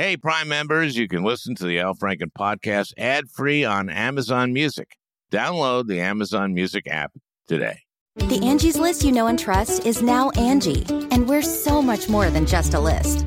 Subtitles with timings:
[0.00, 4.50] Hey, Prime members, you can listen to the Al Franken podcast ad free on Amazon
[4.50, 4.96] Music.
[5.30, 7.12] Download the Amazon Music app
[7.46, 7.80] today.
[8.16, 12.30] The Angie's list you know and trust is now Angie, and we're so much more
[12.30, 13.26] than just a list.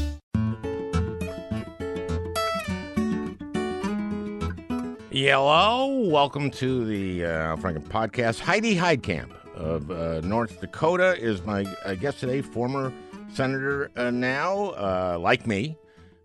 [5.13, 8.39] Hello, welcome to the uh, Franken podcast.
[8.39, 12.93] Heidi Heitkamp of uh, North Dakota is my uh, guest today, former
[13.33, 15.75] senator uh, now, uh, like me.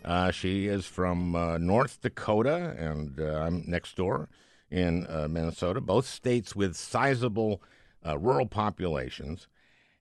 [0.05, 4.29] Uh, she is from uh, North Dakota, and I'm next door
[4.71, 7.61] in Minnesota, both states with sizable
[8.05, 9.49] rural populations.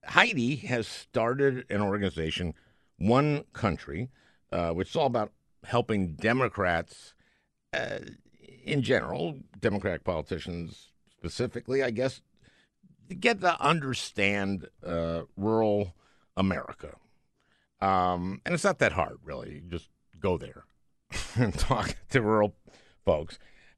[0.03, 2.53] Heidi has started an organization,
[2.99, 4.11] One Country,
[4.51, 5.31] which is all about
[5.63, 7.15] helping Democrats
[8.65, 12.21] in general, Democratic politicians specifically, I guess,
[13.19, 15.93] get to understand uh, rural
[16.35, 16.95] America.
[17.81, 19.55] Um, and it's not that hard, really.
[19.55, 20.65] You just go there
[21.35, 22.55] and talk to rural
[23.05, 23.37] folks.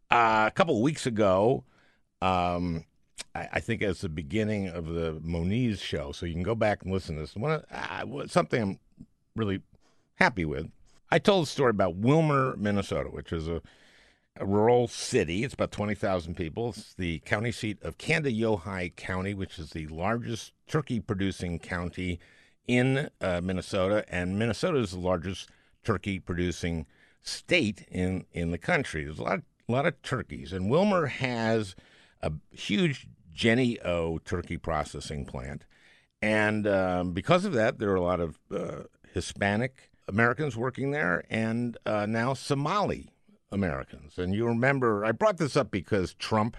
[0.09, 1.65] Uh, a couple weeks ago,
[2.21, 2.85] um,
[3.35, 6.83] I, I think it's the beginning of the Moniz show, so you can go back
[6.83, 7.35] and listen to this.
[7.35, 8.79] One, uh, something I'm
[9.35, 9.61] really
[10.15, 10.71] happy with.
[11.11, 13.61] I told a story about Willmar, Minnesota, which is a,
[14.39, 15.43] a rural city.
[15.43, 16.69] It's about 20,000 people.
[16.69, 22.19] It's the county seat of Kandiyohi County, which is the largest turkey producing county
[22.67, 25.49] in uh, Minnesota, and Minnesota is the largest
[25.83, 26.85] turkey producing
[27.21, 29.05] state in, in the country.
[29.05, 31.75] There's a lot, a lot of turkeys, and Willmar has
[32.21, 35.65] a huge Jennie O turkey processing plant.
[36.21, 41.23] And um, because of that, there are a lot of uh, Hispanic Americans working there
[41.29, 43.11] and uh, now Somali
[43.51, 44.17] Americans.
[44.17, 46.57] And you remember, I brought this up because Trump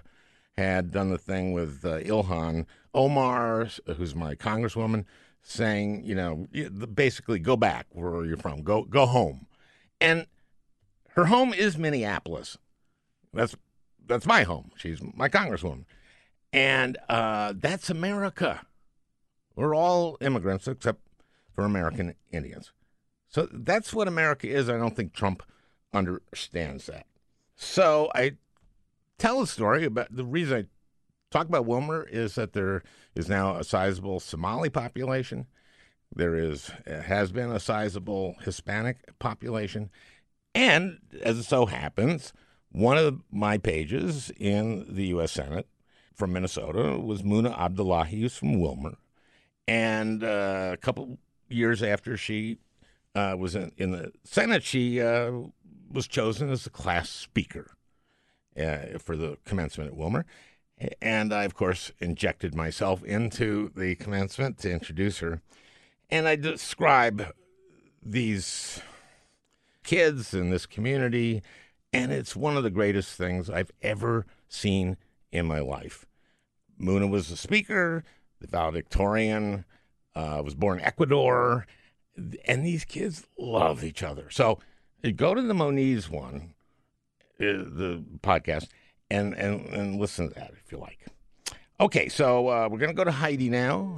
[0.57, 5.05] had done the thing with uh, Ilhan Omar, who's my congresswoman,
[5.43, 6.47] saying, you know,
[6.95, 9.47] basically go back where you're from, go go home,
[10.01, 10.27] and
[11.11, 12.59] her home is Minneapolis.
[13.33, 13.55] That's
[14.07, 14.73] that's my home.
[14.77, 15.85] She's my congresswoman,
[16.53, 18.67] and uh, that's America.
[19.55, 21.01] We're all immigrants except
[21.55, 22.73] for American Indians.
[23.29, 24.69] So that's what America is.
[24.69, 25.43] I don't think Trump
[25.93, 27.07] understands that.
[27.57, 28.33] So I
[29.19, 30.65] tell a story about the reason I
[31.31, 32.83] talk about Willmar is that there
[33.15, 35.47] is now a sizable Somali population.
[36.15, 39.91] There is has been a sizable Hispanic population,
[40.55, 42.33] and as it so happens,
[42.73, 45.33] one of my pages in the U.S.
[45.33, 45.67] Senate
[46.15, 48.97] from Minnesota was Muna Abdullahi, who's from Willmar,
[49.67, 51.19] and uh, a couple
[51.51, 52.59] years after she
[53.15, 55.33] uh, was in, in, the Senate, she uh,
[55.91, 57.73] was chosen as the class speaker
[58.59, 60.25] uh, for the commencement at Willmar.
[61.03, 65.41] And I, of course, injected myself into the commencement to introduce her.
[66.11, 67.33] And I describe
[68.03, 68.81] these
[69.83, 71.43] kids in this community,
[71.93, 74.97] and it's one of the greatest things I've ever seen
[75.33, 76.07] in my life.
[76.81, 78.05] Muna was the speaker,
[78.41, 79.65] the valedictorian,
[80.15, 81.67] uh, was born in Ecuador,
[82.45, 84.31] and these kids love each other.
[84.31, 84.59] So
[85.03, 86.55] go to the Moniz one,
[87.41, 88.69] uh, the podcast,
[89.11, 91.07] and, and, and listen to that if you like.
[91.81, 93.97] Okay, so uh, we're going to go to Heidi now.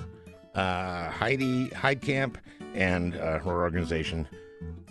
[0.54, 2.36] Uh, Heidi Heitkamp
[2.74, 4.28] and uh, her organization,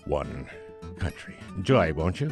[0.06, 0.50] One
[0.98, 1.36] Country.
[1.56, 2.30] Enjoy, won't you?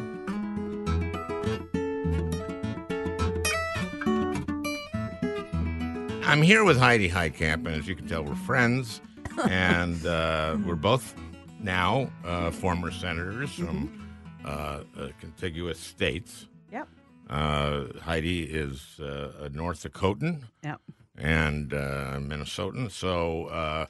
[6.24, 9.00] I'm here with Heidi Heitkamp, and as you can tell, we're friends,
[9.48, 11.14] and uh, we're both
[11.60, 14.08] now uh, former senators from
[14.44, 14.80] uh,
[15.20, 16.46] contiguous states.
[16.72, 16.88] Yep.
[17.28, 20.44] Uh, Heidi is uh, a North Dakotan.
[20.62, 20.80] Yep.
[21.16, 22.92] And uh, Minnesotan.
[22.92, 23.86] So uh,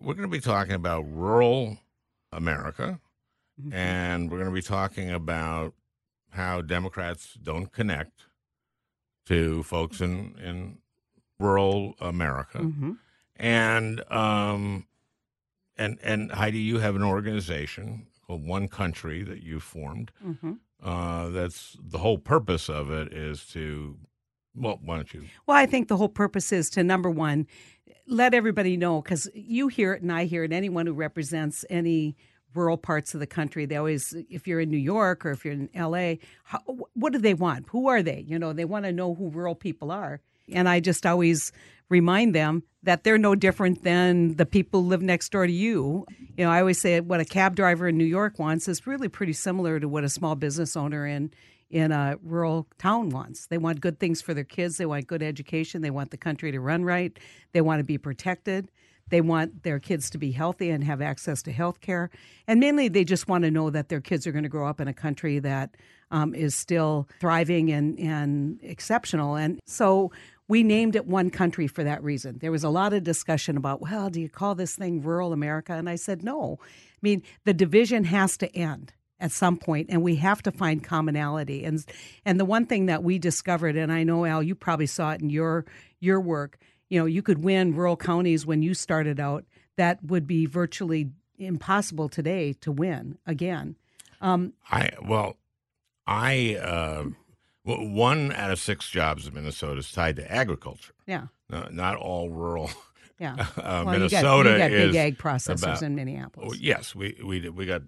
[0.00, 1.78] we're going to be talking about rural
[2.32, 2.98] America,
[3.60, 3.72] mm-hmm.
[3.72, 5.74] and we're going to be talking about
[6.30, 8.24] how Democrats don't connect
[9.26, 10.78] to folks in in
[11.38, 12.58] rural America.
[12.58, 12.92] Mm-hmm.
[13.36, 14.86] And um,
[15.76, 20.10] and and Heidi, you have an organization called One Country that you formed.
[20.24, 20.52] Mm-hmm.
[20.82, 23.96] Uh, that's the whole purpose of it is to,
[24.54, 25.24] well, why don't you?
[25.46, 27.46] Well, I think the whole purpose is to number one,
[28.06, 30.52] let everybody know because you hear it and I hear it.
[30.52, 32.16] Anyone who represents any
[32.54, 33.66] rural parts of the country.
[33.66, 36.60] They always, if you're in New York or if you're in LA, how,
[36.94, 37.66] what do they want?
[37.70, 38.24] Who are they?
[38.26, 40.20] You know, they want to know who rural people are.
[40.52, 41.52] And I just always
[41.88, 46.06] remind them that they're no different than the people who live next door to you.
[46.36, 49.08] You know, I always say what a cab driver in New York wants is really
[49.08, 51.32] pretty similar to what a small business owner in
[51.70, 53.46] in a rural town wants.
[53.46, 56.52] They want good things for their kids, they want good education, they want the country
[56.52, 57.18] to run right,
[57.52, 58.68] they want to be protected.
[59.10, 62.10] They want their kids to be healthy and have access to health care.
[62.46, 64.80] And mainly, they just want to know that their kids are going to grow up
[64.80, 65.76] in a country that
[66.10, 69.36] um, is still thriving and, and exceptional.
[69.36, 70.10] And so
[70.48, 72.38] we named it One Country for that reason.
[72.38, 75.72] There was a lot of discussion about, well, do you call this thing rural America?
[75.72, 76.58] And I said, no.
[76.60, 80.82] I mean, the division has to end at some point and we have to find
[80.82, 81.84] commonality and
[82.24, 85.20] and the one thing that we discovered and I know Al you probably saw it
[85.20, 85.64] in your
[86.00, 86.58] your work
[86.88, 89.44] you know you could win rural counties when you started out
[89.76, 93.76] that would be virtually impossible today to win again
[94.20, 95.36] um, I well
[96.06, 97.04] I uh,
[97.64, 100.94] one out of six jobs in Minnesota is tied to agriculture.
[101.06, 101.26] Yeah.
[101.48, 102.70] No, not all rural.
[103.18, 103.46] Yeah.
[103.56, 106.50] Uh, well, Minnesota you got, you got big ag processors about, in Minneapolis.
[106.50, 107.82] Oh, yes, we we we got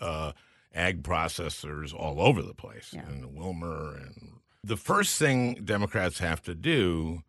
[0.00, 0.32] uh,
[0.74, 3.06] ag processors all over the place yeah.
[3.06, 7.22] in Willmar, and the first thing Democrats have to do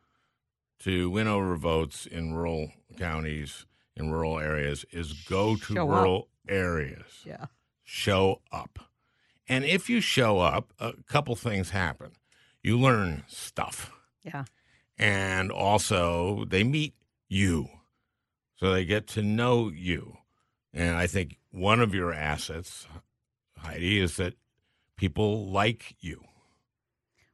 [0.79, 3.65] to win over votes in rural counties
[3.97, 6.51] in rural areas is go to show rural up.
[6.53, 7.23] areas.
[7.25, 7.45] Yeah.
[7.83, 8.79] Show up.
[9.47, 12.11] And if you show up, a couple things happen.
[12.61, 13.91] You learn stuff.
[14.23, 14.45] Yeah.
[14.97, 16.95] And also, they meet
[17.29, 17.69] you.
[18.57, 20.17] So they get to know you.
[20.73, 22.87] And I think one of your assets,
[23.57, 24.33] Heidi, is that
[24.97, 26.23] people like you.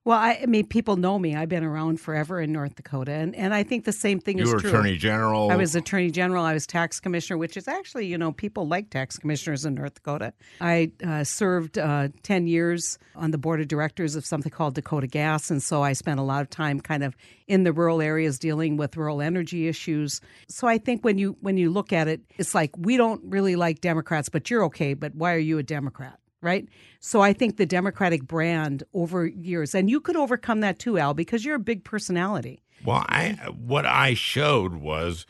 [0.06, 1.34] Well, I, I, mean, people know me.
[1.34, 4.44] I've been around forever in North Dakota, and, and I think the same thing you
[4.44, 4.70] is were true.
[4.70, 5.50] Attorney General.
[5.50, 6.44] I was Attorney General.
[6.44, 9.94] I was Tax Commissioner, which is actually, you know, people like tax commissioners in North
[9.94, 10.34] Dakota.
[10.60, 15.08] I uh, served uh, 10 years on the board of directors of something called Dakota
[15.08, 17.16] Gas, and so I spent a lot of time kind of
[17.48, 20.20] in the rural areas dealing with rural energy issues.
[20.50, 23.56] So I think when you when you look at it, it's like we don't really
[23.56, 24.96] like Democrats, but you're okay.
[24.96, 26.20] But why are you a Democrat?
[26.44, 26.68] Right?
[27.00, 31.14] So I think the Democratic brand over years, and you could overcome that too, Al,
[31.14, 32.62] because you're a big personality.
[32.86, 35.26] Well, I what I showed was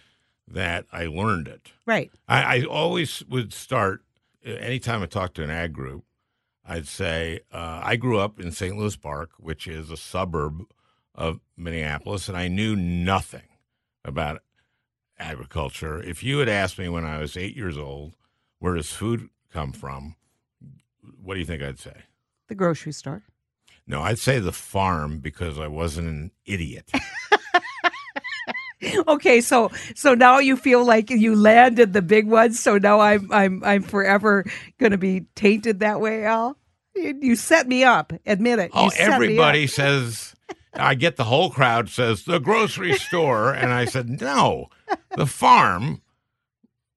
[0.47, 1.71] that I learned it.
[1.85, 2.11] Right.
[2.27, 4.03] I, I always would start
[4.45, 6.03] anytime I talked to an ag group.
[6.65, 8.77] I'd say uh, I grew up in St.
[8.77, 10.63] Louis Park, which is a suburb
[11.13, 13.49] of Minneapolis, and I knew nothing
[14.05, 14.41] about
[15.19, 16.01] agriculture.
[16.01, 18.15] If you had asked me when I was eight years old,
[18.59, 20.15] where does food come from?
[21.21, 21.93] What do you think I'd say?
[22.47, 23.23] The grocery store.
[23.85, 26.89] No, I'd say the farm because I wasn't an idiot.
[29.07, 32.59] okay, so so now you feel like you landed the big ones.
[32.59, 34.45] So now I'm I'm I'm forever
[34.79, 36.57] going to be tainted that way, Al.
[36.95, 38.13] You, you set me up.
[38.25, 38.71] Admit it.
[38.73, 40.29] Oh, everybody says.
[40.75, 44.69] I get the whole crowd says the grocery store, and I said no,
[45.15, 46.01] the farm,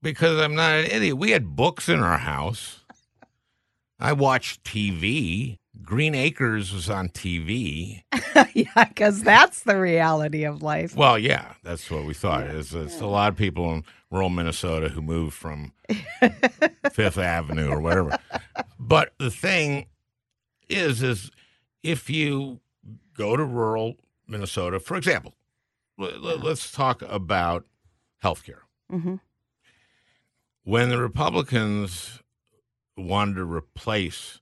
[0.01, 1.19] because I'm not an idiot.
[1.19, 2.86] We had books in our house.
[3.99, 5.59] I watched TV.
[5.83, 8.03] Green Acres was on TV.
[8.55, 10.97] yeah, because that's the reality of life.
[10.97, 12.47] Well, yeah, that's what we thought.
[12.47, 12.59] Yeah.
[12.59, 15.73] It's, it's a lot of people in rural Minnesota who moved from
[16.93, 18.19] Fifth Avenue or whatever.
[18.79, 19.87] But the thing
[20.69, 21.31] is, is
[21.83, 22.61] if you
[23.15, 23.97] go to rural
[24.27, 25.35] Minnesota, for example,
[25.99, 27.65] let's talk about
[28.23, 28.61] healthcare.
[28.93, 29.17] Mm-hmm.
[30.65, 32.21] When the Republicans
[32.97, 34.41] wanted to replace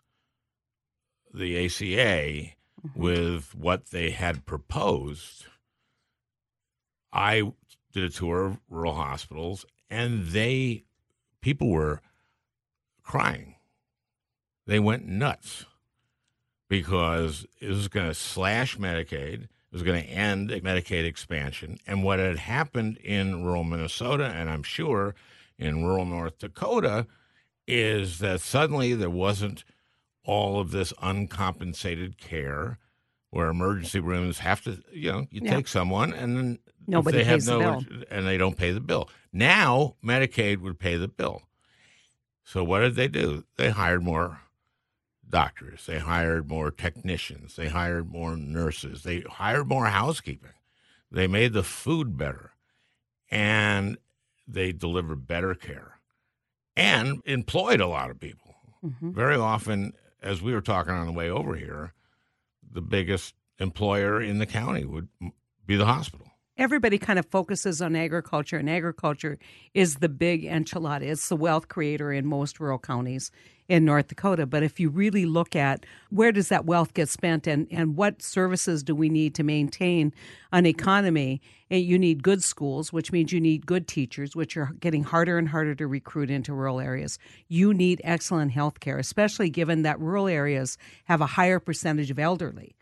[1.33, 3.01] the ACA mm-hmm.
[3.01, 5.47] with what they had proposed,
[7.13, 7.53] I
[7.93, 10.85] did a tour of rural hospitals and they
[11.41, 12.01] people were
[13.03, 13.55] crying.
[14.67, 15.67] They went nuts
[16.69, 19.45] because it was going to slash Medicaid.
[19.45, 21.79] It was going to end Medicaid expansion.
[21.87, 25.15] And what had happened in rural Minnesota, and I'm sure
[25.59, 27.07] in rural North Dakota,
[27.67, 29.65] is that suddenly there wasn't
[30.25, 32.79] all of this uncompensated care
[33.31, 35.55] where emergency rooms have to, you know, you yeah.
[35.55, 38.05] take someone and then nobody they pays have no, the bill.
[38.11, 39.09] and they don't pay the bill.
[39.33, 41.43] Now Medicaid would pay the bill.
[42.45, 43.45] So what did they do?
[43.57, 44.41] They hired more
[45.29, 45.87] doctors.
[45.87, 47.57] They hired more technicians.
[47.57, 49.03] They hired more nurses.
[49.03, 50.53] They hired more housekeeping.
[51.11, 52.53] They made the food better,
[53.31, 53.99] and
[54.47, 55.94] they delivered better care
[56.77, 58.55] and employed a lot of people.
[58.85, 59.13] Mm-hmm.
[59.13, 61.93] Very often, as we were talking on the way over here,
[62.71, 65.09] the biggest employer in the county would
[65.67, 66.27] be the hospital.
[66.57, 69.39] everybody kind of focuses on agriculture, and agriculture
[69.75, 71.03] is the big enchilada.
[71.03, 73.31] It's the wealth creator in most rural counties
[73.69, 74.47] in North Dakota.
[74.47, 78.23] But if you really look at where does that wealth get spent and, and what
[78.23, 80.13] services do we need to maintain
[80.53, 81.41] an economy,
[81.71, 85.39] eh, you need good schools, which means you need good teachers, which are getting harder
[85.39, 87.19] and harder to recruit into rural areas.
[87.49, 92.19] You need excellent health care, especially given that rural areas have a higher percentage of
[92.19, 92.75] elderly.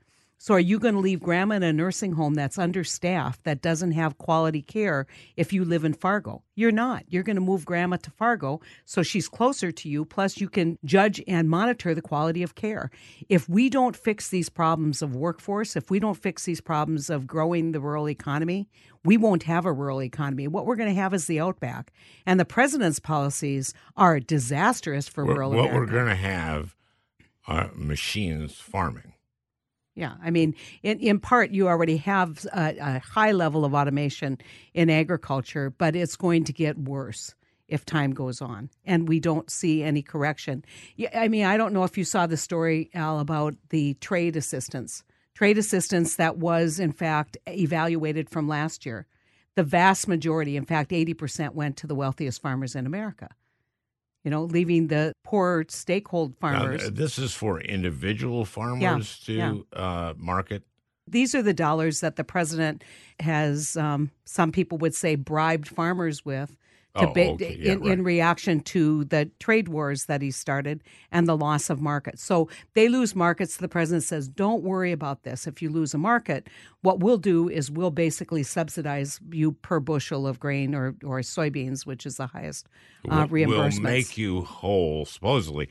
[0.44, 3.92] So, are you going to leave grandma in a nursing home that's understaffed, that doesn't
[3.92, 5.06] have quality care
[5.36, 6.42] if you live in Fargo?
[6.56, 7.04] You're not.
[7.06, 10.80] You're going to move grandma to Fargo so she's closer to you, plus, you can
[10.84, 12.90] judge and monitor the quality of care.
[13.28, 17.24] If we don't fix these problems of workforce, if we don't fix these problems of
[17.28, 18.68] growing the rural economy,
[19.04, 20.48] we won't have a rural economy.
[20.48, 21.92] What we're going to have is the outback.
[22.26, 25.78] And the president's policies are disastrous for What- rural what America.
[25.78, 26.74] we're going to have
[27.46, 29.12] are machines farming.
[29.94, 34.38] Yeah, I mean, in, in part, you already have a, a high level of automation
[34.72, 37.34] in agriculture, but it's going to get worse
[37.68, 40.64] if time goes on and we don't see any correction.
[41.14, 45.04] I mean, I don't know if you saw the story, Al, about the trade assistance.
[45.34, 49.06] Trade assistance that was, in fact, evaluated from last year.
[49.54, 53.28] The vast majority, in fact, 80% went to the wealthiest farmers in America.
[54.24, 56.82] You know, leaving the poor stakeholder farmers.
[56.82, 59.54] th- this is for individual farmers to yeah.
[59.72, 60.62] Uh, market.
[61.08, 62.84] These are the dollars that the president
[63.18, 66.56] has, um, some people would say, bribed farmers with
[66.96, 67.56] to Oh, ba- okay.
[67.58, 71.80] Yeah, in, in reaction to the trade wars that he started and the loss of
[71.80, 72.22] markets.
[72.22, 73.56] So they lose markets.
[73.56, 75.46] The president says, don't worry about this.
[75.46, 76.48] If you lose a market,
[76.82, 81.86] what we'll do is we'll basically subsidize you per bushel of grain or, or soybeans,
[81.86, 82.66] which is the highest
[83.08, 85.68] uh, Will- will make you whole, supposedly.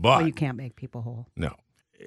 [0.00, 1.26] well, But you can't make people whole.
[1.36, 1.56] no,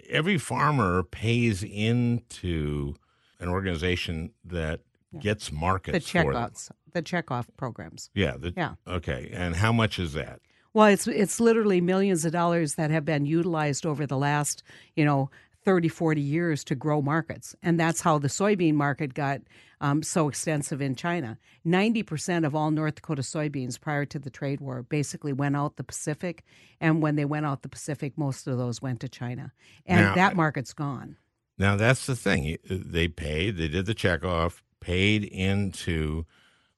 [0.09, 2.95] every farmer pays into
[3.41, 4.79] an organization that
[5.19, 6.25] gets The markets them.
[6.27, 8.09] checkoffs, the checkoff programs.
[8.15, 8.73] Yeah, the, Yeah.
[8.87, 10.39] Okay, and how much is that?
[10.73, 14.63] Well, it's it's literally millions of dollars that have been utilized over the last,
[14.95, 15.29] you know,
[15.63, 17.55] 30, 40 years to grow markets.
[17.63, 19.41] And that's how the soybean market got
[19.81, 21.37] um, so extensive in China.
[21.65, 25.83] 90% of all North Dakota soybeans prior to the trade war basically went out the
[25.83, 26.43] Pacific.
[26.79, 29.53] And when they went out the Pacific, most of those went to China.
[29.85, 31.17] And Now- that market's gone.
[31.57, 32.57] Now that's the thing.
[32.69, 33.55] They paid.
[33.57, 34.61] They did the checkoff.
[34.81, 36.25] Paid into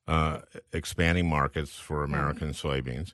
[0.08, 0.40] uh,
[0.72, 3.14] expanding markets for American soybeans.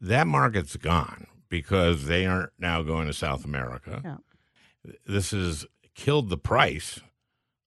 [0.00, 4.00] That market's gone because they aren't now going to South America.
[4.04, 4.94] Yeah.
[5.06, 7.00] This has killed the price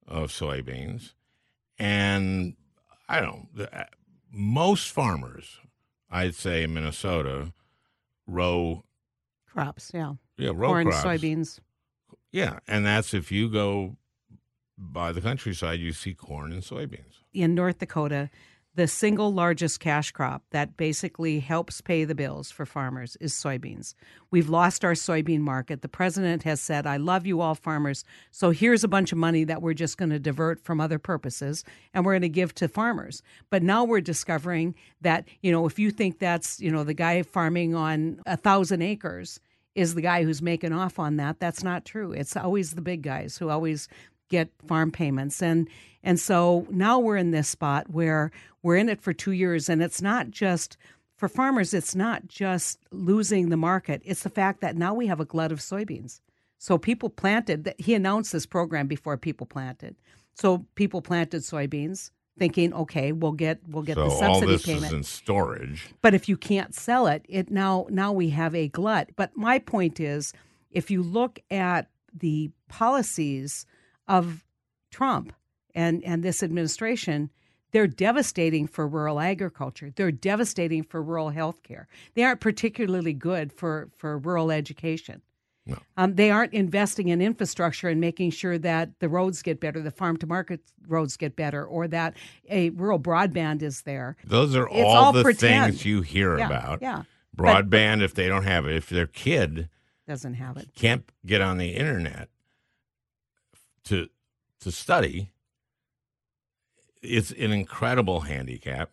[0.07, 1.13] of soybeans,
[1.77, 2.55] and
[3.07, 3.49] I don't.
[3.55, 3.87] The,
[4.31, 5.59] most farmers,
[6.09, 7.53] I'd say in Minnesota,
[8.25, 8.83] row
[9.47, 10.13] Crops, yeah.
[10.37, 11.05] yeah row Corn, crops.
[11.05, 11.59] soybeans.
[12.31, 13.97] Yeah, and that's if you go
[14.75, 17.22] by the countryside, you see corn and soybeans.
[17.33, 18.29] In North Dakota,
[18.75, 23.93] the single largest cash crop that basically helps pay the bills for farmers is soybeans.
[24.31, 25.83] We've lost our soybean market.
[25.83, 28.03] The president has said, I love you all farmers.
[28.31, 31.63] So here's a bunch of money that we're just going to divert from other purposes
[31.93, 33.21] and we're going to give to farmers.
[33.51, 37.21] But now we're discovering that, you know, if you think that's, you know, the guy
[37.21, 39.39] farming on a thousand acres
[39.75, 42.11] is the guy who's making off on that, that's not true.
[42.11, 43.87] It's always the big guys who always
[44.37, 45.41] get farm payments.
[45.41, 45.67] And
[46.03, 49.69] and so now we're in this spot where we're in it for 2 years.
[49.69, 50.77] And it's not just
[51.15, 54.01] for farmers it's not just losing the market.
[54.03, 56.21] It's the fact that now we have a glut of soybeans.
[56.57, 59.95] So people planted he announced this program before people planted.
[60.33, 64.85] So people planted soybeans thinking okay we'll get we'll get so the all this payment.
[64.85, 65.93] is in storage.
[66.01, 69.09] but if you can't sell it, it now now we have a glut.
[69.15, 70.33] But my point is,
[70.71, 73.65] if you look at the policies
[74.17, 74.43] of
[74.91, 75.33] Trump
[75.75, 77.29] and and this administration,
[77.71, 79.91] they're devastating for rural agriculture.
[79.95, 81.87] They're devastating for rural health care.
[82.13, 85.21] They aren't particularly good for for rural education.
[85.65, 85.77] No.
[85.95, 89.91] Um, they aren't investing in infrastructure and making sure that the roads get better, the
[89.91, 92.15] farm to market roads get better, or that
[92.49, 94.17] a rural broadband is there.
[94.25, 95.73] Those are all, all the pretend.
[95.73, 96.81] things you hear Yeah, about.
[96.81, 97.03] yeah.
[97.37, 99.69] Broadband, if they don't have it, if their kid
[100.05, 100.67] Doesn't have it.
[100.75, 102.27] can't get on the internet
[103.85, 104.09] to
[104.61, 105.31] to study,
[107.01, 108.91] it's an incredible handicap.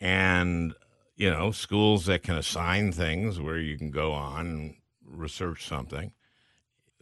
[0.00, 0.74] And
[1.16, 4.74] you know, schools that can assign things where you can go on and
[5.04, 6.12] research something.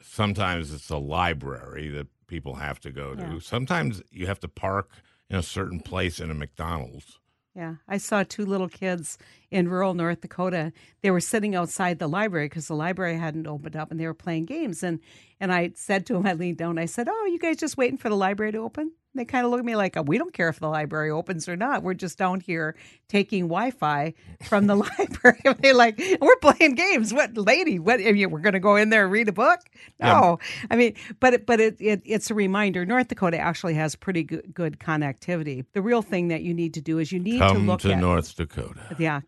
[0.00, 3.22] Sometimes it's a library that people have to go to.
[3.22, 3.38] Yeah.
[3.40, 4.90] Sometimes you have to park
[5.28, 7.18] in a certain place in a McDonald's.
[7.56, 9.16] Yeah, I saw two little kids
[9.50, 10.74] in rural North Dakota.
[11.00, 14.12] They were sitting outside the library because the library hadn't opened up, and they were
[14.12, 14.82] playing games.
[14.82, 15.00] and
[15.40, 17.96] And I said to them, I leaned down, I said, "Oh, you guys just waiting
[17.96, 18.92] for the library to open?
[19.16, 21.56] They kind of look at me like, we don't care if the library opens or
[21.56, 21.82] not.
[21.82, 22.76] We're just down here
[23.08, 25.40] taking Wi-Fi from the library.
[25.60, 27.12] They're like, we're playing games.
[27.12, 27.78] What, lady?
[27.78, 28.00] What?
[28.00, 29.60] We're going to go in there and read a book?
[30.00, 30.38] No.
[30.40, 30.66] Yeah.
[30.70, 32.84] I mean, but it, but it, it, it's a reminder.
[32.84, 35.64] North Dakota actually has pretty good, good connectivity.
[35.72, 37.92] The real thing that you need to do is you need Come to look to
[37.92, 38.96] at North Dakota.
[38.98, 39.20] Yeah,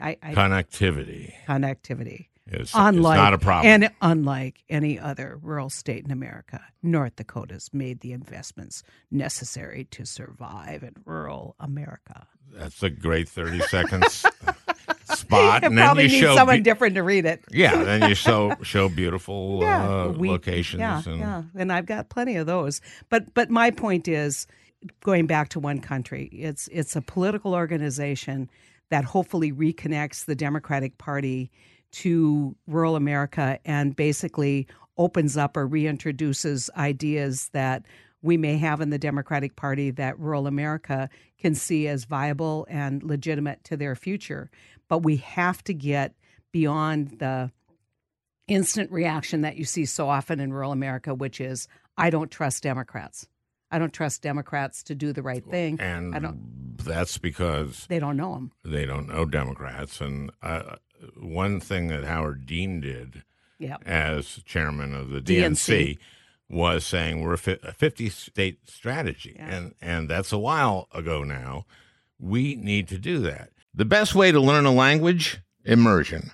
[0.00, 1.32] I, I, connectivity.
[1.46, 2.26] Connectivity.
[2.46, 3.66] It's, unlike, not a problem.
[3.82, 10.04] And unlike any other rural state in America, North Dakota's made the investments necessary to
[10.04, 12.26] survive in rural America.
[12.52, 14.26] That's a great 30 seconds
[15.04, 15.64] spot.
[15.64, 17.42] And probably then you needs show someone be- different to read it.
[17.50, 20.80] Yeah, then you show show beautiful Yeah, uh, we- locations.
[20.80, 22.80] Yeah, and, yeah, and I've got plenty of those.
[23.08, 24.46] But but my point is,
[25.02, 28.50] going back to one country, it's it's a political organization
[28.90, 31.50] that hopefully reconnects the Democratic Party
[31.94, 34.66] to rural America and basically
[34.98, 37.84] opens up or reintroduces ideas that
[38.22, 41.08] we may have in the Democratic Party that rural America
[41.38, 44.50] can see as viable and legitimate to their future.
[44.88, 46.14] But we have to get
[46.52, 47.50] beyond the
[48.48, 52.62] instant reaction that you see so often in rural America, which is, I don't trust
[52.62, 53.26] Democrats.
[53.70, 55.80] I don't trust Democrats to do the right thing.
[55.80, 56.76] and I don't.
[56.78, 58.52] that's because They don't know them.
[58.64, 60.00] they don't know Democrats.
[60.00, 60.76] And uh,
[61.16, 63.22] one thing that Howard Dean did
[63.58, 63.76] Yeah.
[63.86, 65.98] as chairman of the DNC, DNC.
[66.48, 69.34] was saying we're a a 50 state strategy.
[69.36, 69.54] Yeah.
[69.54, 71.66] And, and that's a while ago now.
[72.18, 73.50] We need to do that.
[73.74, 76.30] The best way to learn a language, immersion.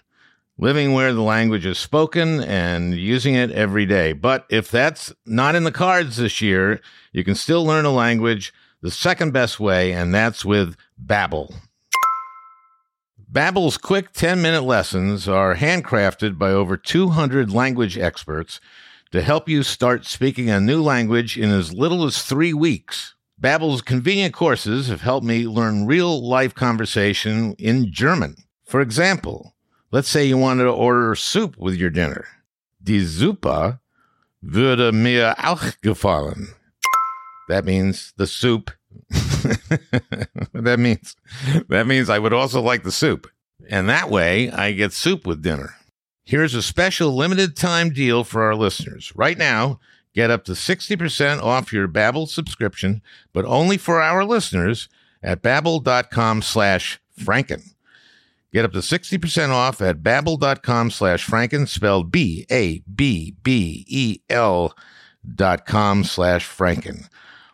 [0.58, 4.12] Living where the language is spoken and using it every day.
[4.12, 8.52] But if that's not in the cards this year, you can still learn a language
[8.82, 11.54] the second best way, and that's with Babbel.
[13.32, 18.60] Babbel's quick 10-minute lessons are handcrafted by over 200 language experts
[19.12, 23.14] to help you start speaking a new language in as little as 3 weeks.
[23.38, 28.34] Babbel's convenient courses have helped me learn real-life conversation in German.
[28.64, 29.54] For example,
[29.92, 32.26] let's say you wanted to order soup with your dinner.
[32.82, 33.78] Die Suppe
[34.42, 36.48] würde mir auch gefallen.
[37.46, 38.72] That means the soup.
[40.52, 41.16] that means
[41.68, 43.28] that means I would also like the soup.
[43.68, 45.74] And that way I get soup with dinner.
[46.24, 49.12] Here's a special limited time deal for our listeners.
[49.16, 49.80] Right now,
[50.14, 54.88] get up to 60% off your Babbel subscription, but only for our listeners
[55.22, 57.74] at babbel.com slash franken.
[58.52, 62.84] Get up to 60% off at babbel.com slash franken, spelled B-A-B-B-E-L
[65.34, 67.08] dot com slash franken.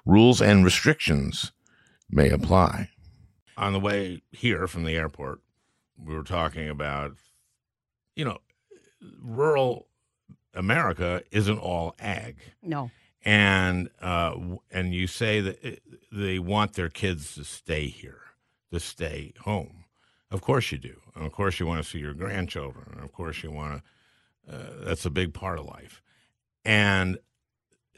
[0.05, 1.53] Rules and restrictions
[2.11, 2.91] may apply.
[3.57, 5.41] On the way here from the airport,
[5.99, 7.13] we were talking about,
[8.15, 8.39] you know,
[9.23, 9.87] rural
[10.55, 12.37] America isn't all ag.
[12.63, 12.91] No.
[13.25, 14.37] And uh,
[14.71, 18.21] and you say that it, they want their kids to stay here,
[18.73, 19.85] to stay home.
[20.31, 21.01] Of course you do.
[21.15, 22.87] And of course you want to see your grandchildren.
[22.93, 23.83] And of course you want
[24.49, 24.55] to.
[24.55, 26.03] Uh, that's a big part of life.
[26.65, 27.19] And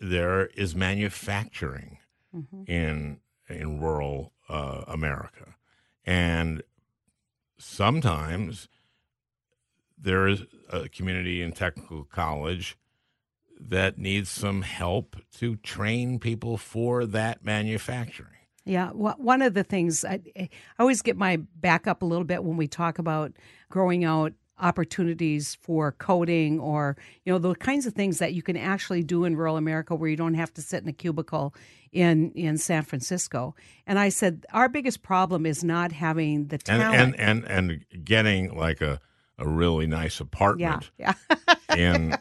[0.00, 1.98] there is manufacturing
[2.34, 2.68] Mhm.
[2.68, 5.54] in in rural uh, America,
[6.04, 6.62] and
[7.58, 8.68] sometimes
[9.96, 12.76] there is a community and technical college
[13.60, 18.30] that needs some help to train people for that manufacturing.
[18.64, 22.44] Yeah, one of the things I, I always get my back up a little bit
[22.44, 23.32] when we talk about
[23.70, 28.56] growing out opportunities for coding or you know the kinds of things that you can
[28.56, 31.54] actually do in rural America where you don't have to sit in a cubicle
[31.92, 33.54] in in San Francisco.
[33.86, 37.14] And I said our biggest problem is not having the And, talent.
[37.18, 39.00] and and and getting like a,
[39.38, 41.14] a really nice yeah, apartment yeah.
[41.76, 42.16] in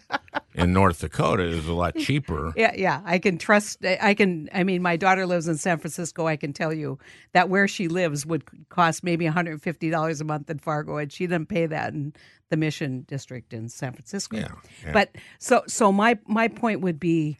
[0.57, 2.51] in North Dakota is a lot cheaper.
[2.57, 3.01] Yeah, yeah.
[3.05, 3.85] I can trust.
[3.85, 4.49] I can.
[4.51, 6.25] I mean, my daughter lives in San Francisco.
[6.25, 6.97] I can tell you
[7.33, 10.97] that where she lives would cost maybe one hundred fifty dollars a month in Fargo,
[10.97, 12.13] and she didn't pay that in
[12.49, 14.37] the Mission District in San Francisco.
[14.37, 14.47] Yeah,
[14.83, 14.91] yeah.
[14.91, 17.37] But so, so my my point would be,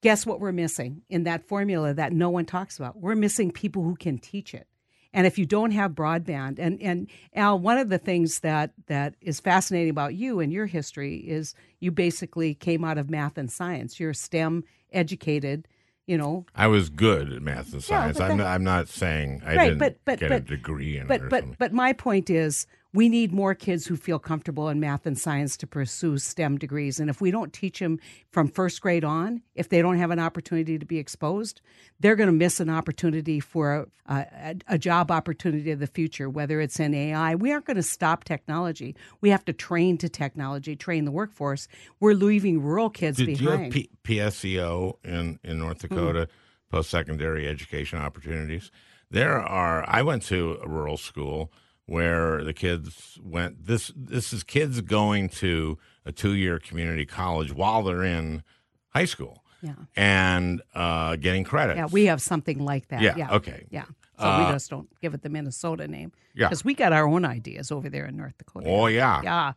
[0.00, 2.96] guess what we're missing in that formula that no one talks about?
[2.98, 4.66] We're missing people who can teach it.
[5.12, 9.14] And if you don't have broadband, and and Al, one of the things that that
[9.20, 13.50] is fascinating about you and your history is you basically came out of math and
[13.50, 13.98] science.
[13.98, 15.66] You're STEM educated,
[16.06, 16.46] you know.
[16.54, 18.18] I was good at math and Yeah, science.
[18.18, 20.96] but I'm, that- not, I'm not saying I Right, didn't but- but- get a degree
[20.96, 21.56] in it But or but something.
[21.58, 25.56] but my point is we need more kids who feel comfortable in math and science
[25.58, 26.98] to pursue STEM degrees.
[26.98, 28.00] And if we don't teach them
[28.30, 31.60] from first grade on, if they don't have an opportunity to be exposed,
[32.00, 36.28] they're going to miss an opportunity for a, a, a job opportunity of the future,
[36.28, 37.36] whether it's in AI.
[37.36, 38.96] We aren't going to stop technology.
[39.20, 41.68] We have to train to technology, train the workforce.
[42.00, 43.72] We're leaving rural kids Did you have behind.
[43.72, 45.94] P- PSEO in, in North Hmm.
[45.94, 46.28] Dakota?
[46.70, 48.70] post secondary education opportunities.
[49.10, 49.84] There are.
[49.88, 51.52] I went to a rural school
[51.90, 53.66] where the kids went.
[53.66, 55.76] This this is kids going to
[56.06, 58.44] a two year community college while they're in
[58.90, 59.42] high school.
[59.60, 59.74] Yeah.
[59.96, 61.76] And uh, getting credit.
[61.76, 63.02] Yeah, we have something like that.
[63.02, 63.30] Yeah, Yeah.
[63.34, 63.66] okay.
[63.70, 63.84] Yeah.
[64.18, 66.12] So Uh, we just don't give it the Minnesota name.
[66.34, 66.46] Yeah.
[66.48, 68.66] Because we got our own ideas over there in North Dakota.
[68.68, 69.52] Oh yeah, Yeah.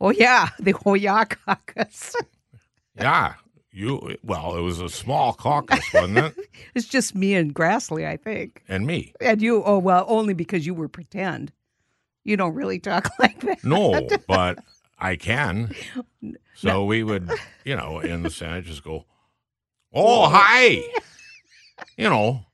[0.00, 0.48] Oh, yeah.
[0.60, 2.14] The Hoya caucus.
[2.96, 3.34] yeah.
[3.72, 6.34] You well, it was a small caucus, wasn't it?
[6.74, 8.62] it's just me and Grassley, I think.
[8.68, 9.14] And me.
[9.20, 11.52] And you, oh, well, only because you were pretend.
[12.24, 13.64] You don't really talk like that.
[13.64, 14.58] No, but
[14.98, 15.74] I can.
[16.54, 17.30] So we would,
[17.64, 19.06] you know, in the Senate just go,
[19.92, 20.82] oh, hi.
[21.96, 22.46] You know.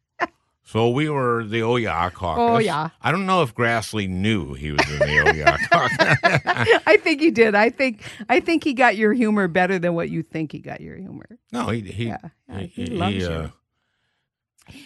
[0.64, 2.42] So we were the Oya caucus.
[2.42, 2.90] Oh, yeah.
[3.02, 6.80] I don't know if Grassley knew he was in the Oya caucus.
[6.86, 7.54] I think he did.
[7.54, 10.80] I think I think he got your humor better than what you think he got
[10.80, 11.26] your humor.
[11.52, 13.26] no, he he Yeah, yeah, he he, loves you.
[13.28, 13.50] uh,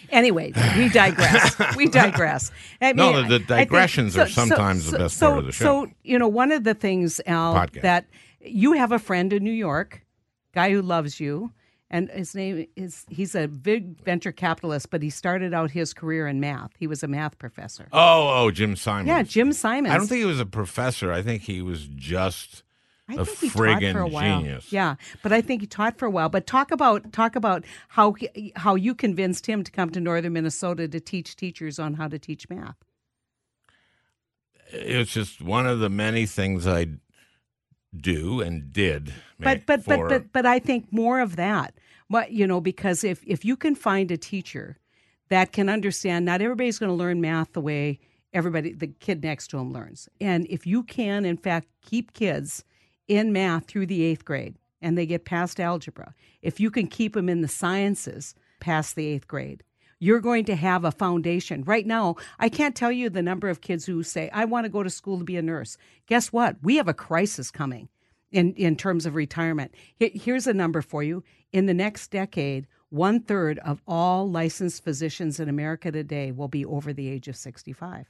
[0.09, 1.55] Anyway, we digress.
[1.75, 2.51] we digress.
[2.81, 5.45] I No, mean, the- the I think- digressions are sometimes the best so, part of
[5.45, 5.85] the show.
[5.85, 7.81] So, you know, one of the things, Al, Podcast.
[7.81, 8.05] that
[8.41, 10.03] you have a friend in New York,
[10.53, 11.51] guy who loves you,
[11.89, 16.27] and his name is he's a big venture capitalist, but he started out his career
[16.27, 16.71] in math.
[16.79, 17.87] He was a math professor.
[17.93, 19.05] oh, oh, Jim Simon.
[19.07, 19.93] Yeah, Jim Simons.
[19.93, 21.11] I don't think he was a professor.
[21.11, 22.62] I think he was just
[23.09, 24.39] I a think he friggin' taught for a while.
[24.41, 24.71] genius.
[24.71, 26.29] Yeah, but I think he taught for a while.
[26.29, 30.33] But talk about talk about how he- how you convinced him to come to northern
[30.33, 32.77] Minnesota to teach teachers on how to teach math.
[34.71, 36.87] it's just one of the many things I
[37.95, 39.13] do and did.
[39.39, 41.75] But but for- but but but I think more of that.
[42.09, 44.77] But you know, because if if you can find a teacher
[45.29, 47.99] that can understand, not everybody's going to learn math the way
[48.33, 50.09] everybody the kid next to him learns.
[50.21, 52.63] And if you can, in fact, keep kids
[53.15, 57.13] in math through the eighth grade and they get past algebra, if you can keep
[57.13, 59.63] them in the sciences past the eighth grade,
[59.99, 61.63] you're going to have a foundation.
[61.63, 64.69] Right now, I can't tell you the number of kids who say, I want to
[64.69, 65.77] go to school to be a nurse.
[66.07, 66.57] Guess what?
[66.61, 67.87] We have a crisis coming
[68.29, 69.73] in, in terms of retirement.
[69.99, 71.23] Here's a number for you.
[71.53, 76.65] In the next decade, one third of all licensed physicians in America today will be
[76.65, 78.07] over the age of 65.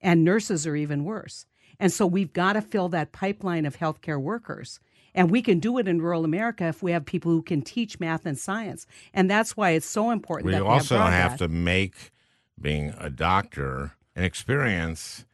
[0.00, 1.46] And nurses are even worse.
[1.80, 4.80] And so we've got to fill that pipeline of healthcare workers.
[5.14, 7.98] And we can do it in rural America if we have people who can teach
[7.98, 8.86] math and science.
[9.14, 12.12] And that's why it's so important we that we also have, have to make
[12.60, 15.24] being a doctor an experience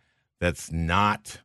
[0.41, 1.41] that's not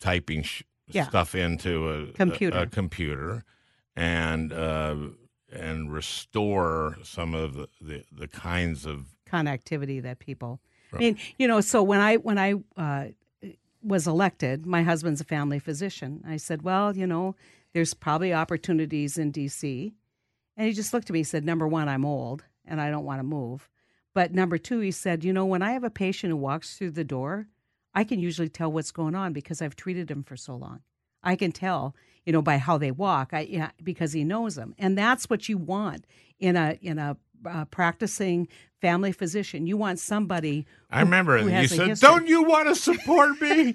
[0.00, 1.08] typing sh- Yeah.
[1.08, 2.58] stuff into a Computer.
[2.58, 3.44] a, a computer
[3.96, 4.96] and uh,
[5.52, 10.60] and restore some of the, the, the kinds of connectivity that people.
[10.92, 13.08] I mean, you know, so when I when I uh,
[13.82, 16.24] was elected, my husband's a family physician.
[16.26, 17.36] I said, well, you know,
[17.72, 19.94] there's probably opportunities in D.C.
[20.56, 21.20] And he just looked at me.
[21.20, 23.68] He said, number one, I'm old and I don't want to move.
[24.14, 26.92] But number two, he said, you know, when I have a patient who walks through
[26.92, 27.46] the door,
[27.94, 30.80] I can usually tell what's going on because I've treated him for so long.
[31.22, 33.30] I can tell, you know, by how they walk.
[33.32, 36.04] I yeah, because he knows them, and that's what you want
[36.38, 38.48] in a in a uh, practicing
[38.80, 39.66] family physician.
[39.66, 40.66] You want somebody.
[40.90, 42.08] I remember who you said, history.
[42.08, 43.74] "Don't you want to support me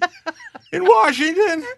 [0.72, 1.64] in Washington?"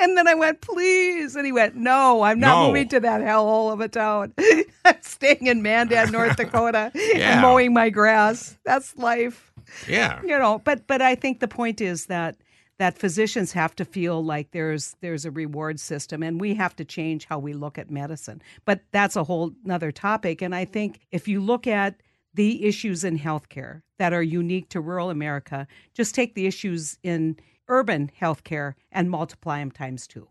[0.00, 1.36] And then I went, please.
[1.36, 2.66] And he went, no, I'm not No.
[2.68, 4.32] moving to that hellhole of a town.
[4.84, 7.32] I'm staying in Mandan, North Dakota, Yeah.
[7.32, 8.56] and mowing my grass.
[8.64, 9.52] That's life.
[9.86, 12.36] Yeah, you know but but i think the point is that
[12.78, 16.84] that physicians have to feel like there's there's a reward system and we have to
[16.84, 21.00] change how we look at medicine but that's a whole nother topic and i think
[21.10, 21.96] if you look at
[22.34, 27.36] the issues in healthcare that are unique to rural america just take the issues in
[27.68, 30.28] urban healthcare and multiply them times two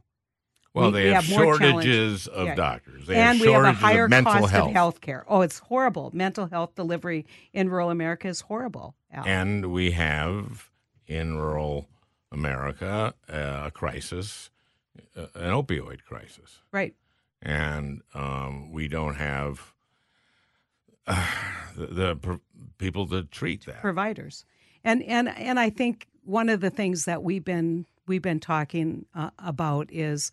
[0.74, 2.54] well, we- they we have, have more shortages of Yeah.
[2.56, 3.08] doctors.
[3.08, 4.68] They and have we have a higher of mental cost health.
[4.68, 9.26] of health care oh it's horrible mental health delivery in rural america is horrible Al.
[9.26, 10.70] And we have
[11.08, 11.88] in rural
[12.32, 14.50] America uh, a crisis,
[15.16, 16.62] uh, an opioid crisis.
[16.72, 16.94] right
[17.42, 19.74] And um, we don't have
[21.06, 21.26] uh,
[21.76, 22.40] the, the
[22.78, 23.82] people to treat that.
[23.82, 24.46] providers.
[24.84, 29.06] And and and I think one of the things that we've been we've been talking
[29.16, 30.32] uh, about is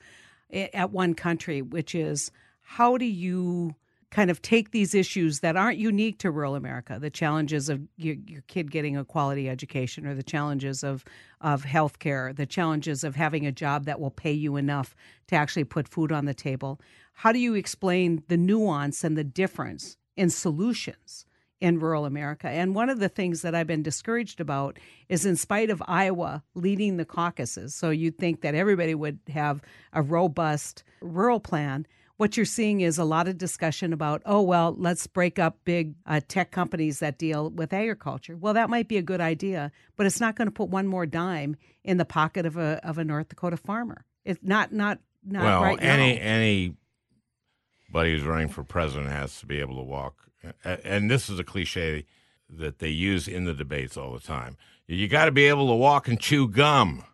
[0.52, 2.30] at one country, which is
[2.62, 3.74] how do you
[4.14, 8.14] kind of take these issues that aren't unique to rural America, the challenges of your,
[8.29, 11.05] your kid getting a quality education, or the challenges of
[11.40, 14.94] of healthcare, the challenges of having a job that will pay you enough
[15.27, 16.81] to actually put food on the table.
[17.14, 21.27] How do you explain the nuance and the difference in solutions?
[21.61, 22.48] in rural America.
[22.48, 26.42] And one of the things that I've been discouraged about is, in spite of Iowa
[26.55, 29.62] leading the caucuses, so you'd think that everybody would have
[29.94, 31.87] a robust rural plan.
[32.16, 35.94] What you're seeing is a lot of discussion about, oh, well, let's break up big
[36.07, 38.37] uh, tech companies that deal with agriculture.
[38.37, 41.07] Well, that might be a good idea, but it's not going to put one more
[41.07, 44.05] dime in the pocket of a of a North Dakota farmer.
[44.24, 46.22] It's not not not well, right any now.
[46.22, 50.14] anybody who's running for president has to be able to walk.
[50.62, 52.05] And this is a cliche
[52.50, 54.57] that they use in the debates all the time.
[54.87, 57.05] You got to be able to walk and chew gum.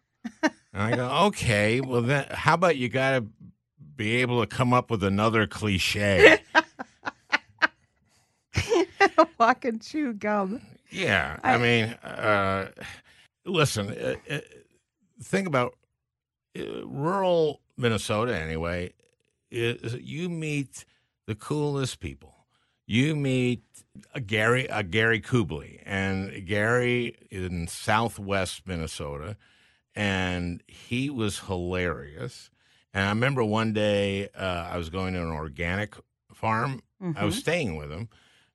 [0.42, 3.26] and I go, okay, well then, how about you got to
[4.00, 6.38] be able to come up with another cliche?
[9.38, 10.62] Walk and chew gum.
[10.90, 12.70] Yeah, I, mean, uh,
[13.44, 14.38] listen, uh, uh,
[15.22, 15.76] think about
[16.58, 18.94] uh, rural Minnesota anyway.
[19.50, 20.86] Is you meet
[21.26, 22.46] the coolest people.
[22.86, 23.62] You meet
[24.14, 29.36] a Gary a Gary Kubley, and Gary in Southwest Minnesota,
[29.94, 32.50] and he was hilarious.
[32.92, 35.94] And I remember one day uh, I was going to an organic
[36.35, 36.83] farm.
[37.16, 38.09] I was staying with him,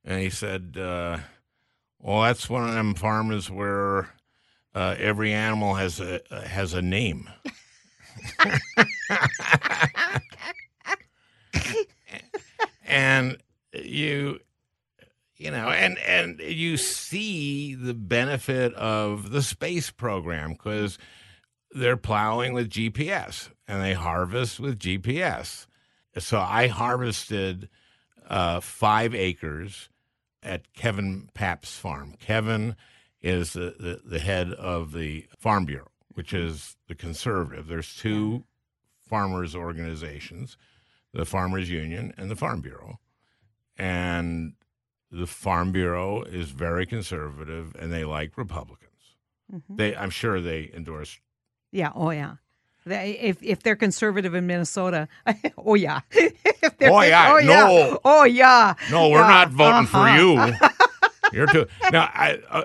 [0.03, 0.77] and he said.
[0.77, 1.19] Uh,
[2.05, 4.09] well, that's one of them farms where
[4.75, 7.27] uh, every animal has a has a name.
[12.85, 13.37] and
[13.73, 14.39] you
[15.37, 20.99] you know and and you see the benefit of the space program because
[21.75, 25.67] they're plowing with GPS and they harvest with GPS.
[26.17, 27.69] So I harvested
[28.27, 29.89] uh, five acres
[30.41, 32.15] at Kevin Paap's farm.
[32.19, 32.75] Kevin
[33.21, 37.67] is the, the, the head of the Farm Bureau, which is the conservative.
[37.67, 38.45] There's two
[39.07, 40.57] farmers organizations,
[41.13, 42.99] the Farmers Union and the Farm Bureau.
[43.77, 44.53] And
[45.11, 48.91] the Farm Bureau is very conservative and they like Republicans.
[49.69, 51.19] They I'm sure they endorse
[51.75, 51.91] Yeah.
[51.93, 52.35] Oh, yeah.
[52.87, 55.07] They, if if they're conservative in Minnesota,
[55.57, 56.01] oh yeah.
[56.81, 57.45] Oh, yeah, Oh yeah.
[57.47, 57.99] no.
[58.05, 58.75] Oh yeah.
[58.91, 60.13] No, we're Yeah, not voting uh-huh.
[60.13, 60.53] for you.
[61.33, 61.65] You're too.
[61.91, 62.63] No, I, uh,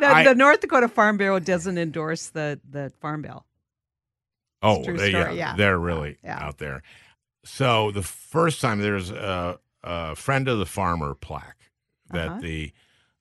[0.00, 3.44] The, I- the North Dakota Farm Bureau doesn't endorse the the Farm Bill.
[4.62, 5.54] Oh, they, yeah, yeah.
[5.56, 6.38] they're really Yeah.
[6.44, 6.82] out there.
[7.44, 11.70] So the first time there's a, a friend of the farmer plaque
[12.10, 12.40] that Uh-huh.
[12.40, 12.72] the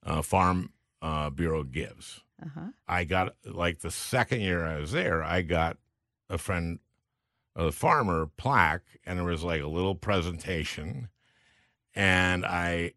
[0.06, 2.22] uh, Farm uh, Bureau gives.
[2.44, 2.70] Uh-huh.
[2.88, 5.78] I got like the second year I was there, I got
[6.30, 6.80] a friend
[7.56, 11.10] a farmer plaque, and there was like a little presentation,
[11.94, 12.94] and I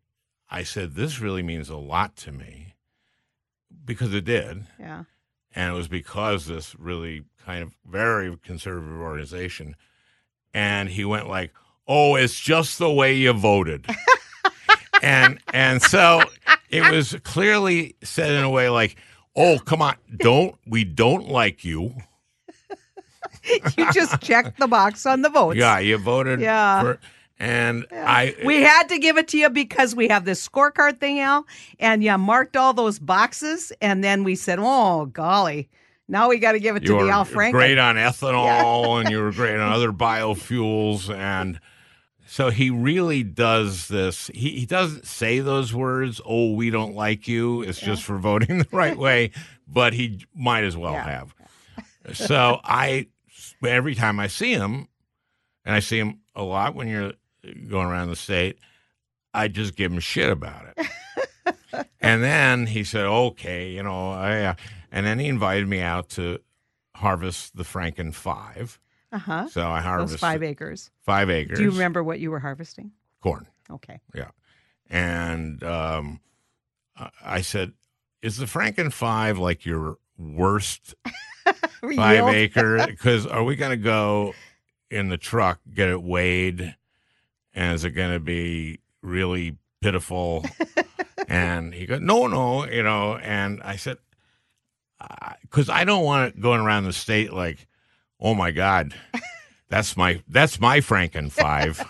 [0.49, 2.75] I said this really means a lot to me.
[3.85, 4.65] Because it did.
[4.79, 5.05] Yeah.
[5.55, 9.75] and it was because this really kind of very conservative organization.
[10.55, 11.53] And he went like
[11.87, 13.87] oh it's just the way you voted.
[15.03, 16.23] And and so
[16.71, 18.97] it was clearly said in a way like
[19.37, 21.95] oh come on don't we don't like you
[23.77, 25.57] You just checked the box on the votes.
[25.57, 26.83] yeah you voted Yeah.
[26.83, 26.99] for
[27.39, 31.19] and i We had to give it to you because we have this scorecard thing,
[31.21, 31.47] Al,
[31.81, 35.69] and you marked all those boxes, and then we said, "Oh, golly,
[36.09, 39.11] now we got to give it you to the Al Franken." great on ethanol and
[39.11, 41.59] you were great on other biofuels and
[42.27, 44.29] so he really does this.
[44.35, 47.63] He, he doesn't say those words oh we don't like you.
[47.63, 49.31] It's just for voting the right way
[49.67, 51.05] but he might as well Yeah.
[51.05, 51.35] have.
[52.15, 53.07] So i
[53.67, 54.89] every time i see him
[55.65, 57.13] and i see him a lot when you're
[57.69, 58.59] going around the state
[59.33, 60.87] i just give him shit about it.
[62.01, 64.55] And then he said, "Okay, you know," I, uh,
[64.93, 66.39] and then he invited me out to
[66.95, 68.79] harvest the Franken Five.
[69.15, 69.49] Uh huh.
[69.49, 70.91] So I Those harvested five acres.
[71.03, 71.57] five acres.
[71.59, 72.91] Do you remember what you were harvesting?
[73.23, 73.47] corn?
[73.71, 74.01] Okay.
[74.15, 74.31] Yeah,
[74.91, 76.21] and um,
[76.97, 77.73] I- I said,
[78.23, 80.95] "Is the Franken Five like your worst
[81.97, 82.87] five acre?
[82.87, 84.35] Because are we going to go
[84.91, 86.75] in the truck, get it weighed,
[87.55, 90.45] and is it going to be really pitiful?"
[91.29, 93.17] and he goes, "No, no," you know.
[93.17, 93.99] And I said,
[95.43, 97.67] "Because I don't want it going around the state like,
[98.21, 98.95] oh my God,
[99.69, 101.85] that's my that's my Franken Five."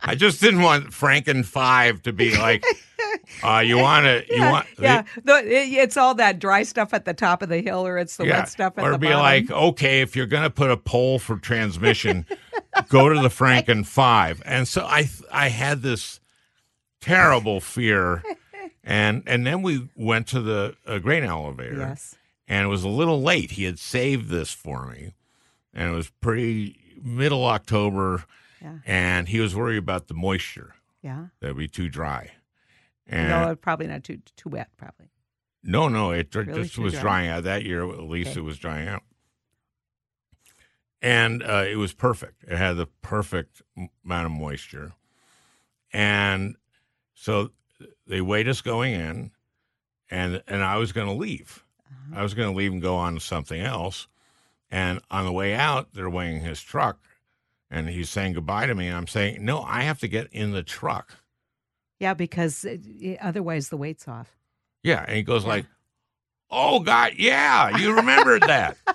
[0.00, 2.64] I just didn't want Franken Five to be like,
[3.42, 5.02] uh, you want to, you yeah, want, yeah.
[5.24, 8.48] It's all that dry stuff at the top of the hill, or it's the wet
[8.48, 9.20] stuff at or the be bottom.
[9.20, 12.26] like, okay, if you're going to put a pole for transmission,
[12.88, 14.40] go to the Franken Five.
[14.44, 16.20] And so I, I had this
[17.00, 18.22] terrible fear,
[18.84, 22.16] and and then we went to the uh, grain elevator, yes.
[22.48, 23.52] And it was a little late.
[23.52, 25.14] He had saved this for me,
[25.72, 28.24] and it was pretty middle October,
[28.60, 28.78] Yeah.
[28.86, 31.26] and he was worried about the moisture Yeah.
[31.40, 32.32] that would be too dry.
[33.06, 34.70] And No, probably not too too wet.
[34.76, 35.10] Probably.
[35.62, 37.02] No, no, it Really just was dry?
[37.02, 37.44] drying out.
[37.44, 38.40] That year, at least Okay.
[38.40, 39.02] it was drying out.
[41.00, 42.42] and uh, it was perfect.
[42.44, 43.62] It had the perfect
[44.04, 44.92] amount of moisture,
[45.92, 46.56] and
[47.14, 47.52] so
[48.06, 49.30] they weighed us going in,
[50.10, 51.64] and and I was going to leave.
[52.14, 54.06] I was going to leave and go on to something else,
[54.70, 56.98] and on the way out, they're weighing his truck,
[57.70, 60.52] and he's saying goodbye to me, and I'm saying, no, I have to get in
[60.52, 61.14] the truck.
[62.00, 64.36] Yeah, because uh, it- otherwise the weight's off.
[64.82, 65.66] Yeah, and he goes like,
[66.50, 68.76] "Oh God, yeah, you remembered that."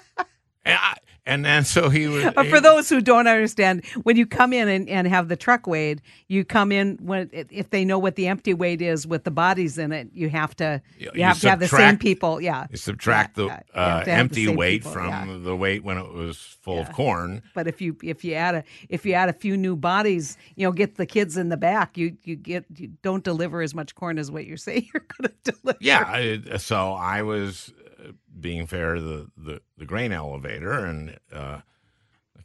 [0.65, 2.25] and I, and then so he was.
[2.36, 5.67] But for those who don't understand, when you come in and, and have the truck
[5.67, 9.31] weighed, you come in when if they know what the empty weight is with the
[9.31, 12.41] bodies in it, you have to You- you, have to have the same people.
[12.41, 15.38] Yeah, you subtract Yeah, the yeah, uh, have the empty weight people, from yeah.
[15.41, 17.41] the weight when it was full of corn.
[17.53, 20.65] but if you if you add a if you add a few new bodies, you
[20.67, 23.95] know, get the kids in the back, you you get you don't deliver as much
[23.95, 25.77] corn as what you say you're going to deliver.
[25.81, 27.83] Yeah, I, so I was uh,
[28.39, 31.60] being fair the, the, the grain elevator, and uh,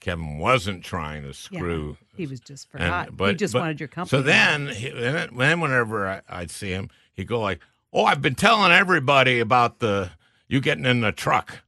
[0.01, 1.97] Kevin wasn't trying to Yeah, screw.
[2.17, 3.29] he was just and- forgot.
[3.31, 4.19] he just but- wanted your company.
[4.19, 7.61] So then, he, then, whenever I, I'd see him, he'd go like,
[7.93, 10.11] "Oh, I've been telling everybody about the
[10.49, 11.59] you getting in the truck."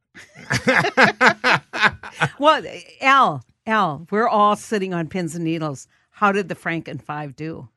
[2.38, 2.62] Well,
[3.02, 5.86] Al, Al, we're all sitting on pins and needles.
[6.10, 7.68] How did the Franken Five do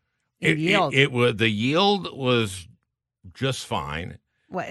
[0.42, 0.94] It, yield?
[0.94, 2.68] it, it was the yield was
[3.34, 4.18] just fine.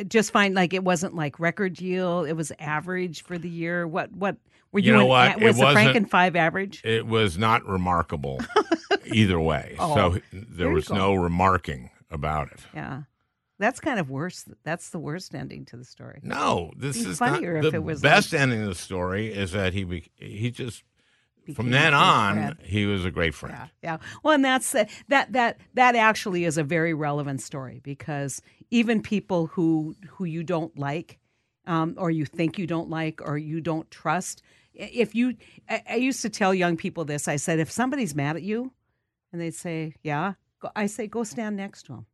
[0.09, 0.55] Just fine.
[0.55, 2.27] Like it wasn't like record yield.
[2.29, 3.87] It was average for the year.
[3.87, 4.13] What?
[4.13, 4.37] What
[4.73, 4.93] were You you?
[4.93, 5.41] know in- what?
[5.41, 6.83] Was It the Franken Five average?
[6.85, 8.41] It was not remarkable
[9.07, 9.77] either way.
[9.79, 10.95] Oh, so there was go.
[10.95, 12.61] no remarking about it.
[12.75, 13.03] Yeah,
[13.59, 14.45] that's kind of worse.
[14.65, 16.21] That's the worst ending to the story.
[16.23, 19.33] No, this is not if the it was best ending of the story.
[19.33, 20.85] Is that he be, he just
[21.55, 22.57] from then on friend.
[22.63, 23.57] he was a great friend.
[23.57, 23.97] Yeah, yeah.
[24.23, 29.47] Well, and that's that that that actually is a very relevant story because even people
[29.49, 31.19] who who you don't like,
[31.67, 34.43] um, or you think you don't like, or you don't trust,
[34.75, 35.37] if you,
[35.69, 37.29] I, I used to tell young people this.
[37.29, 38.73] I said, if somebody's mad at you,
[39.33, 42.07] and they'd say, "Yeah," go, I say, "Go stand next to them,"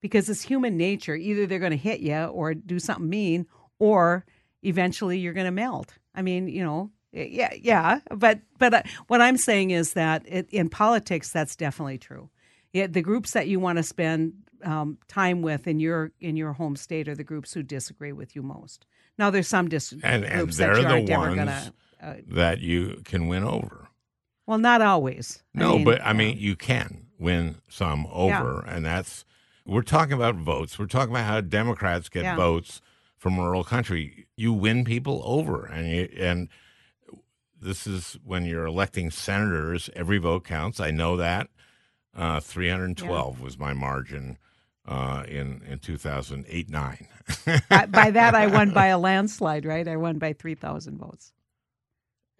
[0.00, 1.14] because it's human nature.
[1.14, 3.46] Either they're going to hit you or do something mean,
[3.78, 4.24] or
[4.62, 5.98] eventually you're going to melt.
[6.14, 8.00] I mean, you know, yeah, yeah.
[8.10, 12.28] But but uh, what I'm saying is that it, in politics, that's definitely true.
[12.72, 14.32] Yeah, the groups that you want to spend
[14.64, 18.34] um, time with in your in your home state are the groups who disagree with
[18.34, 18.86] you most.
[19.18, 21.72] Now, there's some dis- And- and groups they're that you the ones- gonna.
[22.02, 23.88] Uh, That you can win over.
[24.46, 25.42] well, not always.
[25.56, 29.24] I No, mean, but I mean you can win some over, and that's
[29.64, 30.78] we're talking about votes.
[30.78, 32.36] We're talking about how Democrats get Yeah.
[32.36, 32.82] votes
[33.16, 34.26] from rural country.
[34.36, 36.48] You win people over, and you, and
[37.64, 39.88] this is when you're electing senators.
[39.96, 40.80] Every vote counts.
[40.80, 41.48] I know that.
[42.16, 44.38] Uh, 312 was my margin
[44.86, 47.08] uh, in in 2008 nine.
[47.68, 49.88] by, by that I won by a landslide, right?
[49.88, 51.32] I won by three thousand votes.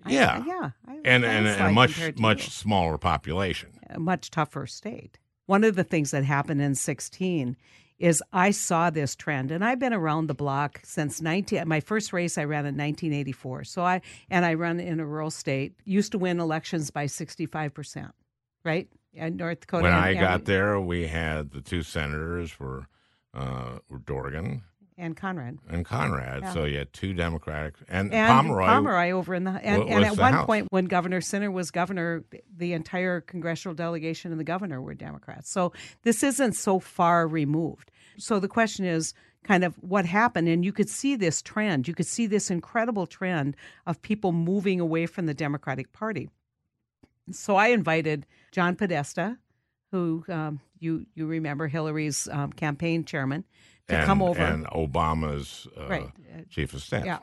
[0.05, 0.45] I- Yeah.
[0.47, 2.51] yeah, I- and and, and a much much you.
[2.51, 3.71] smaller population.
[3.91, 5.19] a much tougher state.
[5.47, 7.57] One of the things that happened in 16
[8.05, 12.13] is I saw this trend and I've been around the block since 19 my first
[12.13, 13.65] race I ran in 1984.
[13.65, 18.11] So I and I run in a rural state, used to win elections by 65%,
[18.65, 18.89] right?
[19.15, 22.87] In North Dakota When and, I and- got there, we had the two senators were
[23.33, 24.63] uh, were Dorgan
[24.97, 25.59] and Conrad.
[25.69, 26.43] and Conrad.
[26.43, 26.53] Yeah.
[26.53, 28.67] So you had two Democratic and, And Pomeroy.
[28.67, 30.47] Pomeroy over in the and, wa- and at one House.
[30.47, 32.23] point when Governor Sinner was governor,
[32.57, 35.51] the entire congressional delegation and the governor were Democrats.
[35.51, 35.73] So
[36.05, 37.91] this isn't so far removed.
[38.17, 41.87] So the question is kind of what happened and you could see this trend.
[41.87, 46.31] You could see this incredible trend of people moving away from the Democratic Party.
[47.31, 49.39] So I invited John Podesta,
[49.91, 53.45] who um, you you remember Hillary's um, campaign chairman,
[53.89, 54.43] to and, come over.
[54.43, 56.11] and Obama's uh, Right.
[56.51, 57.05] chief of staff.
[57.05, 57.19] Yeah.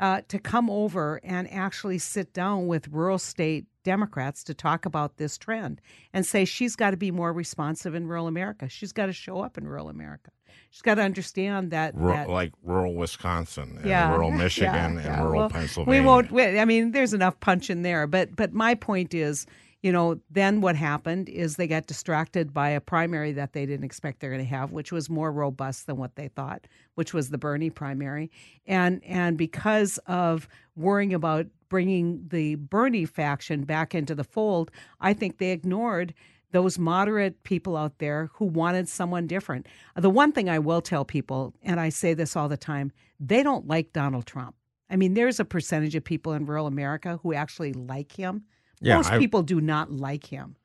[0.00, 5.16] Uh, to come over and actually sit down with rural state Democrats to talk about
[5.16, 5.80] this trend
[6.12, 8.68] and say she's got to be more responsive in rural America.
[8.68, 10.30] She's got to show up in rural America.
[10.70, 11.94] She's got to understand that.
[11.94, 16.00] Ru- that like rural Wisconsin and yeah, rural yeah, Michigan and rural Well, Pennsylvania.
[16.02, 16.30] We won't.
[16.30, 19.46] we- I mean, there's enough punch in there, but but my point is,
[19.82, 23.84] you know, then what happened is they got distracted by a primary that they didn't
[23.84, 27.30] expect they're going to have, which was more robust than what they thought, which was
[27.30, 28.30] the Bernie primary,
[28.66, 34.70] and and because of worrying about bringing the Bernie faction back into the fold,
[35.00, 36.14] I think they ignored
[36.52, 39.66] those moderate people out there who wanted someone different.
[39.96, 43.42] The one thing I will tell people, and I say this all the time, they
[43.42, 44.54] don't like Donald Trump.
[44.90, 48.44] I mean, there's a percentage of people in rural America who actually like him.
[48.82, 50.56] Yeah, Most I- people do not like him.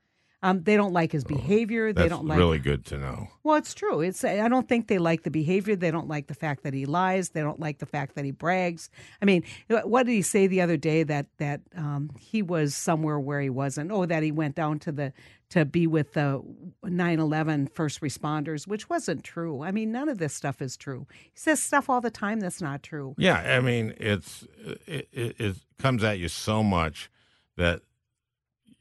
[0.43, 1.91] Um, they don't like his behavior.
[1.91, 2.38] That's they don't like.
[2.38, 3.28] really good to know.
[3.43, 4.01] Well, it's true.
[4.01, 4.24] It's.
[4.24, 5.76] I don't think they like the behavior.
[5.76, 7.30] They don't like the fact that he lies.
[7.30, 8.91] They don't like the fact that he brags.
[9.20, 13.20] I mean, what did he say the other day that that um, he was somewhere
[13.20, 13.91] where he wasn't?
[13.91, 15.11] Oh, that he went down to the
[15.49, 16.43] to be with the
[16.86, 19.63] 9/11 first responders, which wasn't true.
[19.63, 21.07] I mean, none of this stuff is true.
[21.34, 23.15] He says stuff all the time that's not true.
[23.18, 24.45] Yeah, I mean, it's
[24.86, 27.09] it, it, it comes at you so much
[27.55, 27.82] that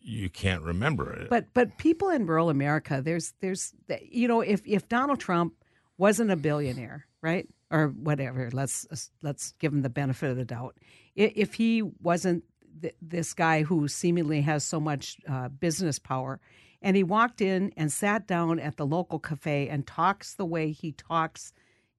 [0.06, 1.28] you can't remember it.
[1.28, 5.54] But but people in rural America, there's there's you know if if Donald Trump
[5.98, 7.48] wasn't a billionaire, right?
[7.70, 10.78] Or whatever, let's let's give him the benefit of the doubt.
[11.16, 12.44] If he wasn't
[12.80, 16.40] th- this guy who seemingly has so much uh, business power,
[16.80, 20.70] and he walked in and sat down at the local cafe and talks the way
[20.70, 21.52] he talks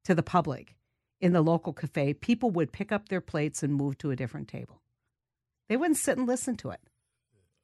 [0.05, 0.77] to the public
[1.19, 4.47] in the local cafe, people would pick up their plates and move to a different
[4.47, 4.81] table.
[5.67, 6.79] They wouldn't sit and listen to it.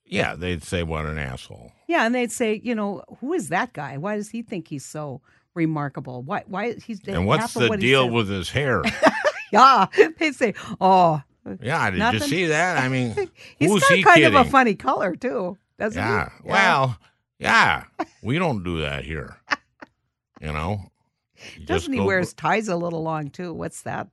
[0.06, 3.74] Yeah, they'd say, "What an asshole." Yeah, and they'd say, you know, who is that
[3.74, 3.98] guy?
[3.98, 5.22] Why does he think he's so
[5.54, 6.24] remarkable?
[6.24, 6.44] Why?
[6.48, 8.82] Why he's and what's the what deal with his hair?
[9.52, 9.88] yeah,
[10.18, 11.22] they'd say, oh,
[11.62, 11.90] yeah.
[11.92, 12.22] Did nothing?
[12.22, 12.84] you see that?
[12.84, 13.16] I mean,
[13.60, 14.36] he's who's got he kind kidding?
[14.36, 16.30] of a funny color too, doesn't yeah.
[16.44, 16.50] he?
[16.50, 16.98] Well,
[17.40, 17.84] yeah.
[18.22, 19.38] We don't do that here.
[20.42, 20.92] You know.
[21.58, 23.54] You doesn't he go- wear his ties a little long too?
[23.54, 24.08] What's that?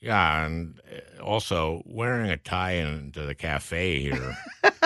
[0.00, 4.36] Yeah, and uh, also wearing a tie into the cafe here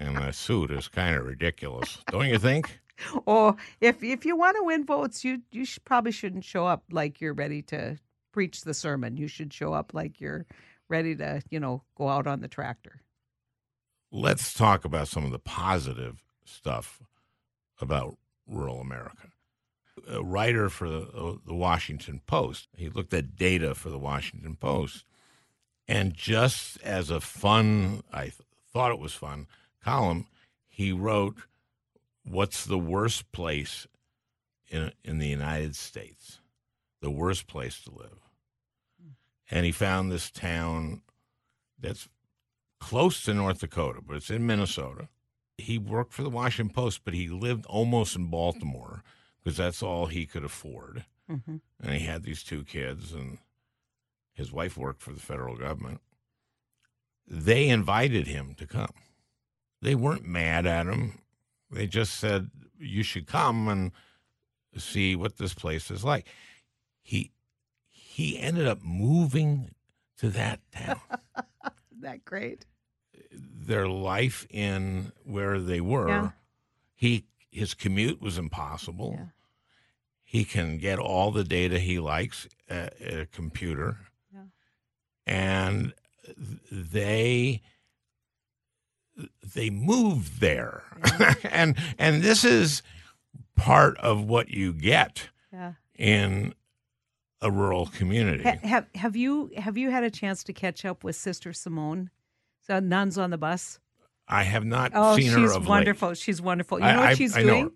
[0.00, 2.80] and a suit is kind of ridiculous, don't you think?
[3.26, 6.84] Or if if you want to win votes, you you should, probably shouldn't show up
[6.90, 7.98] like you're ready to
[8.32, 9.16] preach the sermon.
[9.16, 10.46] You should show up like you're
[10.88, 13.02] ready to, you know, go out on the tractor.
[14.10, 17.00] Let's talk about some of the positive stuff
[17.80, 19.28] about rural America.
[20.08, 24.56] A writer for the, uh, the Washington Post, he looked at data for the Washington
[24.56, 25.04] Post,
[25.86, 28.40] and just as a fun, I th-
[28.72, 29.46] thought it was fun
[29.82, 30.26] column,
[30.68, 31.36] he wrote,
[32.24, 33.86] "What's the worst place
[34.68, 36.40] in in the United States?
[37.00, 38.18] The worst place to live?"
[39.50, 41.02] And he found this town
[41.78, 42.08] that's
[42.78, 45.08] close to North Dakota, but it's in Minnesota.
[45.58, 49.02] He worked for the Washington Post, but he lived almost in Baltimore
[49.42, 51.04] because that's all he could afford.
[51.26, 53.38] hmm And he had these two kids, and
[54.32, 56.00] his wife worked for the federal government.
[57.26, 58.94] They invited him to come.
[59.82, 61.18] They weren't mad at him.
[61.70, 63.92] They just said, You should come and
[64.76, 66.26] see what this place is like.
[67.02, 67.30] He
[67.88, 69.74] he ended up moving
[70.18, 71.00] to that town.
[71.90, 72.66] Isn't that great?
[73.32, 76.08] their life in where they were.
[76.08, 76.30] Yeah.
[76.94, 79.14] He his commute was impossible.
[79.16, 79.24] Yeah.
[80.24, 83.98] He can get all the data he likes at, at a computer,
[84.32, 84.42] Yeah.
[85.26, 85.92] and
[86.70, 87.62] they
[89.54, 90.82] they moved there,
[91.50, 92.82] and and this is
[93.56, 95.72] part of what you get Yeah.
[95.98, 96.54] in
[97.42, 98.42] a rural community.
[98.44, 102.10] Ha- have have you have you had a chance to catch up with Sister Simone?
[102.66, 103.78] So nuns on the bus.
[104.28, 105.68] I have not Oh, seen she's her late.
[105.68, 106.14] wonderful.
[106.14, 106.78] She's wonderful.
[106.78, 107.64] You I- know what I- she's I doing?
[107.64, 107.70] her.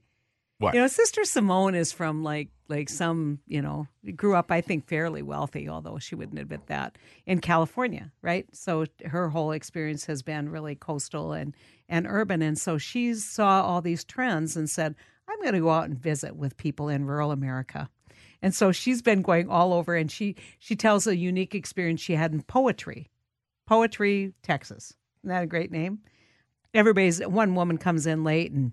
[0.59, 0.75] What?
[0.75, 3.87] You know, Sister Simone is from like like some, you know,
[4.17, 6.97] grew up I think fairly wealthy, although she wouldn't admit that,
[7.27, 8.47] in California, right?
[8.53, 11.55] So her whole experience has been really coastal and
[11.89, 14.95] and urban and so she saw all these trends and said,
[15.29, 17.89] I'm going to go out and visit with people in rural America.
[18.41, 22.15] And so she's been going all over and she she tells a unique experience she
[22.15, 23.11] had in poetry.
[23.67, 24.95] Poetry, Texas.
[25.21, 26.01] Isn't that a great name?
[26.75, 28.73] Everybody's one woman comes in late and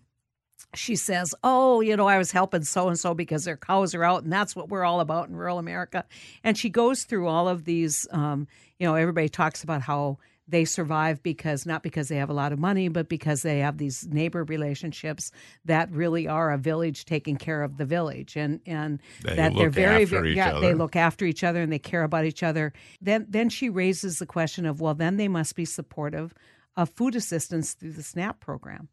[0.74, 4.04] she says, Oh, you know, I was helping so and so because their cows are
[4.04, 6.06] out, and that's what we're all about in rural America.
[6.44, 8.48] And she goes through all of these, um,
[8.80, 12.52] you know, everybody talks about how they survive because not because they have a lot
[12.52, 15.32] of money, but because they have these neighbor relationships
[15.66, 19.70] that really are a village taking care of the village, and and They that they're
[19.70, 22.44] very, after very each yeah, they look after each other and they care about each
[22.44, 22.74] other.
[23.00, 26.34] Then then she raises the question of well, then they must be supportive
[26.76, 28.90] of food assistance through the SNAP program.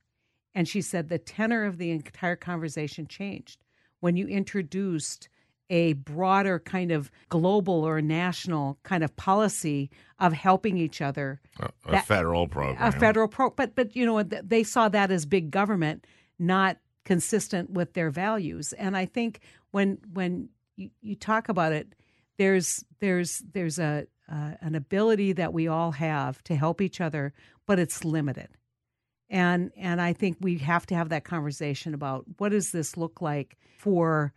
[0.55, 3.65] And she said the tenor of the entire conversation changed.
[4.01, 5.29] When you introduced
[5.71, 11.69] a broader kind of global or national kind of policy of helping each other a,
[11.87, 12.77] a that- federal program.
[12.81, 16.07] a federal pro but but you know they saw that as big government
[16.39, 18.73] not consistent with their values.
[18.75, 19.41] And i think
[19.71, 21.95] when when you, you talk about it
[22.39, 27.33] there's there's there's a uh, an ability that we all have to help each other
[27.67, 28.49] but it's limited
[29.31, 33.21] and and i think we have to have that conversation about what does this look
[33.21, 34.33] like for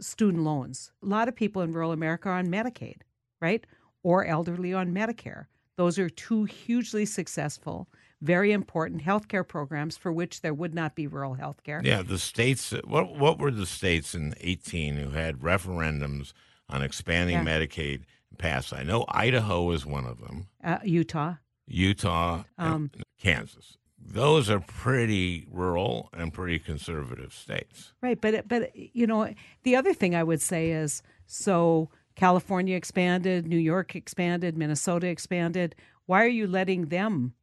[0.00, 2.98] student loans a lot of people in rural america are on medicaid
[3.40, 3.66] right
[4.02, 7.88] or elderly on medicare those are two hugely successful
[8.22, 11.84] very important healthcare programs for which there would not be rural healthcare.
[11.84, 12.70] Yeah, the states.
[12.84, 16.32] What what were the states in eighteen who had referendums
[16.70, 17.44] on expanding Yeah.
[17.44, 18.04] Medicaid
[18.38, 18.72] passed?
[18.72, 20.46] I know Idaho was one of them.
[20.64, 21.34] Uh, Utah.
[21.66, 23.76] Utah, and Um, Kansas.
[23.98, 27.92] Those are pretty rural and pretty conservative states.
[28.02, 29.32] Right, but but you know,
[29.62, 35.74] the other thing I would say is so California expanded, New York expanded, Minnesota expanded.
[36.06, 37.34] Why are you letting them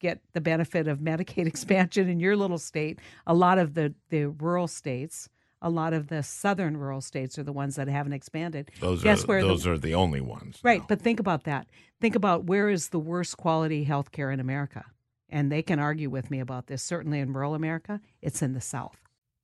[0.00, 2.98] get the benefit of Medicaid expansion in your little state?
[3.26, 5.28] A lot of the the rural states,
[5.62, 8.70] a lot of the southern rural states are the ones that haven't expanded.
[8.80, 10.58] Those Guess are where the- those are the only ones.
[10.62, 10.86] Right, now.
[10.88, 11.66] but think about that.
[12.00, 14.84] Think about where is the worst quality health care in America?
[15.32, 16.82] And they can argue with me about this.
[16.82, 19.00] Certainly in rural America, it's in the South.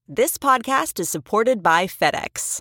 [0.06, 2.60] This podcast is supported by FedEx.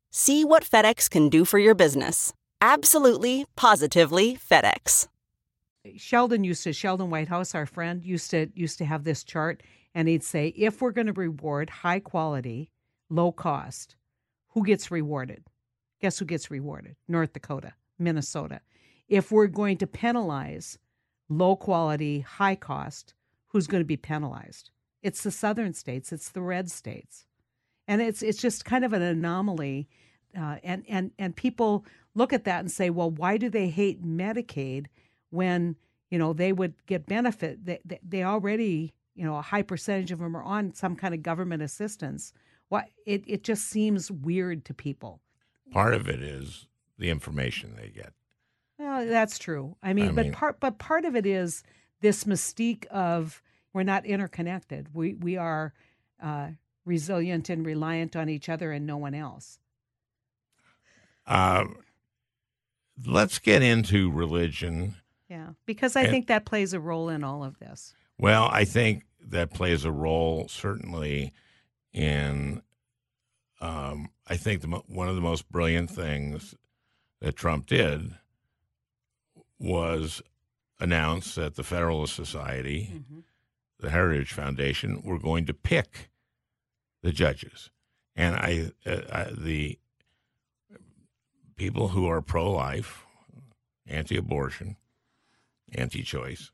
[0.13, 2.33] See what FedEx can do for your business.
[2.59, 5.07] Absolutely, positively FedEx.
[5.95, 9.63] Sheldon used to Sheldon Whitehouse, our friend, used to used to have this chart,
[9.95, 12.69] and he'd say, if we're going to reward high quality,
[13.09, 13.95] low cost,
[14.49, 15.45] who gets rewarded?
[16.01, 16.97] Guess who gets rewarded?
[17.07, 18.59] North Dakota, Minnesota.
[19.07, 20.77] If we're going to penalize
[21.29, 23.13] low quality, high cost,
[23.47, 24.71] who's going to be penalized?
[25.01, 26.11] It's the southern states.
[26.11, 27.25] It's the red states,
[27.87, 29.87] and it's it's just kind of an anomaly.
[30.37, 34.03] Uh, and and and people look at that and say, well, why do they hate
[34.03, 34.87] Medicaid
[35.29, 35.75] when
[36.09, 37.65] you know they would get benefit?
[37.65, 41.13] They they, they already you know a high percentage of them are on some kind
[41.13, 42.33] of government assistance.
[42.69, 45.21] Why it it just seems weird to people.
[45.71, 46.67] Part of it is
[46.97, 48.13] the information they get.
[48.77, 49.75] Well, that's true.
[49.83, 51.63] I mean, I but mean- part but part of it is
[52.01, 53.41] this mystique of
[53.73, 54.87] we're not interconnected.
[54.93, 55.73] We we are
[56.21, 56.49] uh,
[56.85, 59.59] resilient and reliant on each other and no one else.
[61.25, 61.65] Uh,
[63.05, 64.95] let's get into religion.
[65.29, 67.93] Yeah, because I And- think that plays a role in all of this.
[68.17, 71.33] Well, I think that plays a role certainly
[71.93, 72.61] in.
[73.59, 76.55] Um, I think the, one of the most brilliant things
[77.19, 78.15] that Trump did
[79.59, 80.21] was
[80.79, 83.03] announce that the Federalist Society,
[83.79, 86.09] the Heritage Foundation, were going to pick
[87.03, 87.69] the judges,
[88.15, 89.77] and I, uh, I the
[91.61, 93.05] people who are pro-life,
[93.87, 94.75] anti-abortion,
[95.75, 96.51] anti-choice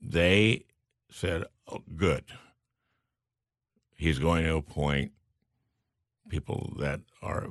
[0.00, 0.64] they
[1.10, 2.24] said, oh, good.
[3.96, 5.12] He's going to appoint
[6.28, 7.48] people that are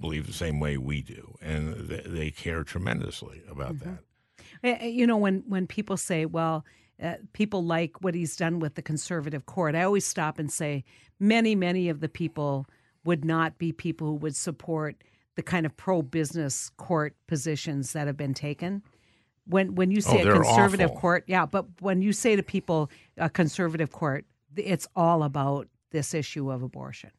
[0.00, 3.98] believe the same way we do, and they, they care tremendously about that.
[4.62, 6.64] Eh, eh, You know, when when people say, "Well,"
[7.02, 9.74] uh, people like what he's done with the conservative court.
[9.74, 10.84] I always stop and say,
[11.18, 12.66] many, many of the people
[13.06, 15.02] would not be people who would support
[15.36, 18.82] the kind of pro-business court positions that have been taken.
[19.46, 21.00] When when you say Oh, a conservative awful.
[21.00, 24.26] court, yeah, but when you say to people a conservative court,
[24.56, 27.10] it's all about this issue of abortion.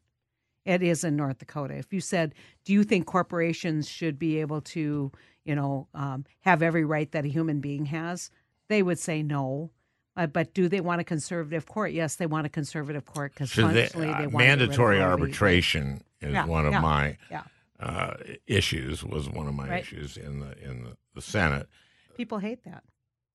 [0.66, 1.74] It is in North Dakota.
[1.74, 2.34] If you said,
[2.64, 5.10] "Do you think corporations should be able to,
[5.44, 8.30] you know, um, have every right that a human being has?"
[8.68, 9.70] They would say no.
[10.18, 11.92] Uh, but do they want a conservative court?
[11.92, 14.30] Yes, they want a conservative court because Should they, they, uh, want to get rid
[14.32, 17.42] of mandatory arbitration is Yeah, one of yeah, my Yeah,
[17.78, 18.14] uh,
[18.48, 19.04] issues.
[19.04, 19.82] Was one of my Right.
[19.82, 21.68] issues in the in the, the Senate.
[22.16, 22.82] people hate that.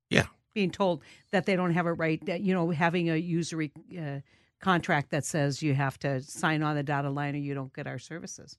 [0.10, 3.72] Yeah, Being told that they don't have a right, that, you know, having a usury
[3.98, 4.20] uh,
[4.60, 7.88] contract that says you have to sign on the dotted line or you don't get
[7.88, 8.58] our services,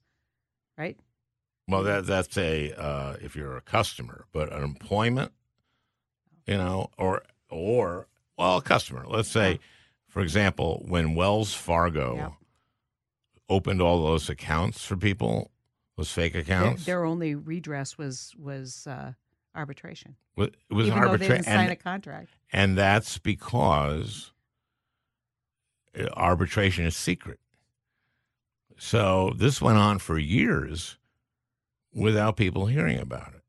[0.77, 0.97] right?
[1.67, 5.31] Well, that that's a uh, if you're a customer, but an employment,
[6.47, 8.07] you know, or or
[8.37, 9.05] well, a customer.
[9.07, 9.59] Let's say,
[10.07, 12.29] for example, when Wells Fargo Yeah.
[13.49, 15.51] opened all those accounts for people,
[15.97, 19.13] those fake accounts, their only redress was was uh,
[19.55, 22.29] arbitration, it was even though they arbitration, didn't sign and, a contract.
[22.51, 24.33] and that's because
[25.97, 27.39] uh, arbitration is secret.
[28.77, 30.97] So this went on for years
[31.93, 33.41] without people hearing about it.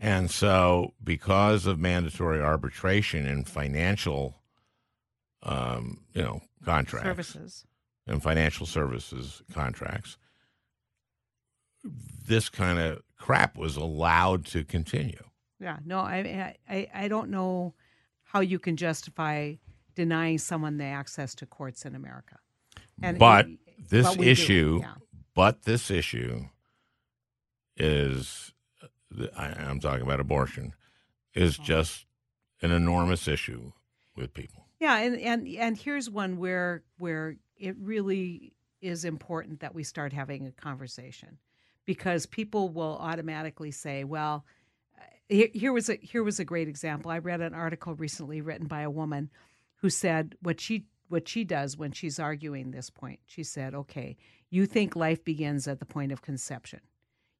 [0.00, 4.36] And so, because of mandatory arbitration in financial,
[5.42, 7.66] um, you know, contracts Services.
[8.06, 10.18] and financial services contracts,
[12.26, 15.22] this kind of crap was allowed to continue.
[15.60, 17.74] Yeah, no, I, I, I don't know
[18.24, 19.54] how you can justify
[19.94, 22.38] denying someone the access to courts in America.
[23.00, 24.94] And but it- this but issue, yeah.
[25.34, 26.46] but this issue
[27.76, 28.52] is,
[29.36, 30.74] I, I'm talking about abortion,
[31.34, 31.66] is Uh-huh.
[31.66, 32.06] just
[32.62, 33.72] an enormous issue
[34.16, 34.66] with people.
[34.80, 40.12] Yeah, and, and and here's one where where it really is important that we start
[40.12, 41.38] having a conversation
[41.84, 44.44] because people will automatically say, well,
[45.28, 47.10] here, here was a here was a great example.
[47.10, 49.30] I read an article recently written by a woman
[49.76, 53.20] who said what she what she does when she's arguing this point.
[53.26, 54.16] She said, "Okay,
[54.50, 56.80] you think life begins at the point of conception.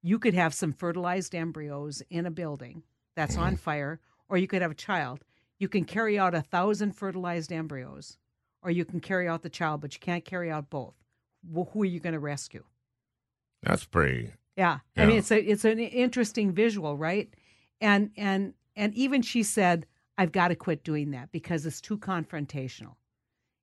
[0.06, 2.82] You could have some fertilized embryos in a building
[3.16, 3.56] that's on mm-hmm.
[3.56, 5.24] fire, or you could have a child.
[5.58, 8.18] You can carry out a thousand fertilized embryos,
[8.62, 10.92] or you can carry out the child, but you can't carry out both.
[11.42, 12.64] Well, who are you going to rescue?
[13.62, 14.32] That's pretty.
[14.58, 14.80] Yeah.
[14.94, 17.32] I mean it's a it's an interesting visual, right?
[17.80, 19.86] And and and even she said,
[20.18, 22.96] I've got to quit doing that because it's too confrontational.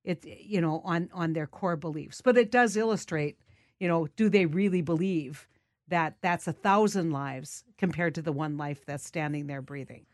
[0.02, 2.20] It you know, on on their core beliefs.
[2.20, 3.38] But it does illustrate,
[3.78, 5.46] you know, do they really believe
[5.92, 10.06] that that's a thousand lives compared to the one life that's standing there breathing?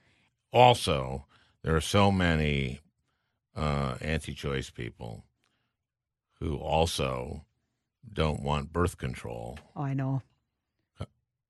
[0.52, 1.26] Also,
[1.62, 2.80] there are so many
[3.54, 5.24] uh, anti-choice people
[6.40, 7.44] who also
[8.12, 9.58] don't want birth control.
[9.76, 10.22] Oh, I know.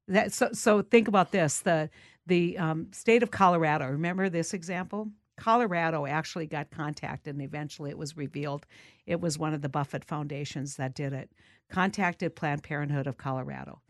[0.08, 1.60] That so so think about this.
[1.60, 1.90] The
[2.26, 5.08] the um, state of Colorado, remember this example?
[5.36, 8.66] Colorado actually got contacted and eventually it was revealed
[9.06, 11.30] it was one of the Buffett foundations that did it.
[11.70, 13.80] Contacted Planned Parenthood of Colorado.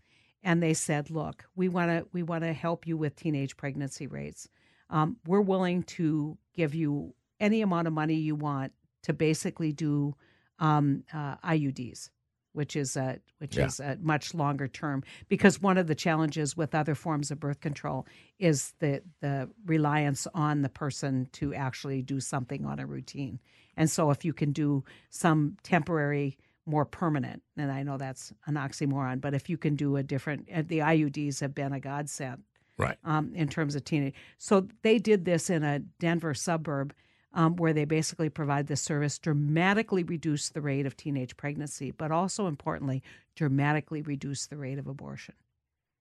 [0.43, 4.07] And they said, "Look, we want to we want to help you with teenage pregnancy
[4.07, 4.49] rates.
[4.91, 8.73] Um, we're willing to give you any amount of money you want
[9.03, 10.15] to basically do
[10.59, 12.11] um, uh, IUDs,
[12.53, 13.67] which is a which Yeah.
[13.67, 15.03] is a much longer term.
[15.29, 18.07] Because one of the challenges with other forms of birth control
[18.39, 23.41] is the the reliance on the person to actually do something on a routine.
[23.77, 28.55] And so, if you can do some temporary, more permanent, and I know that's an
[28.55, 32.43] oxymoron, but if you can do a different, the IUDs have been a godsend
[32.77, 32.97] Right.
[33.03, 34.15] um, in terms of teenage.
[34.37, 36.95] So they did this in a Denver suburb
[37.33, 42.13] um, where they basically provide this service, dramatically reduce the rate of teenage pregnancy, but
[42.13, 43.03] also importantly,
[43.35, 45.35] dramatically reduce the rate of abortion.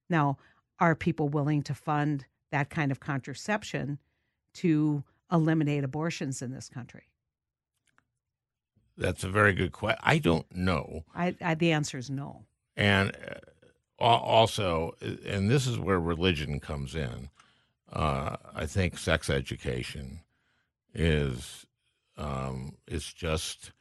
[0.09, 0.38] Now,
[0.80, 3.97] are people willing to fund that kind of contraception
[4.53, 7.09] to eliminate abortions in this country?
[8.98, 10.00] That's a very good question.
[10.04, 11.04] I don't know.
[11.14, 12.43] I, I, the answer is no.
[12.76, 13.12] and
[14.00, 14.95] uh, also,
[15.26, 17.30] and this is where religion comes in.
[17.91, 20.22] Uh, I think sex education
[20.93, 21.66] is
[22.18, 23.72] um, is just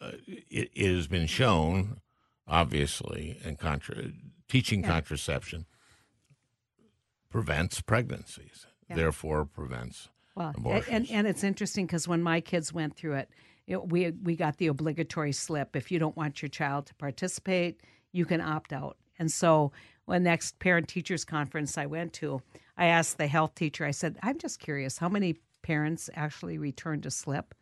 [0.00, 2.00] uh, it, it has been shown,
[2.48, 4.12] obviously, and contra-
[4.48, 4.88] teaching Yeah.
[4.92, 5.66] contraception
[7.28, 8.96] prevents pregnancies, Yeah.
[8.96, 13.28] therefore prevents Well, a- and and it's interesting because when my kids went through it,
[13.66, 15.74] it, we we got the obligatory slip.
[15.76, 17.80] If you don't want your child to participate,
[18.12, 18.96] you can opt out.
[19.18, 19.72] And so,
[20.04, 22.42] when next parent teachers conference I went to,
[22.76, 23.84] I asked the health teacher.
[23.84, 27.54] I said, "I'm just curious, how many parents actually returned a slip,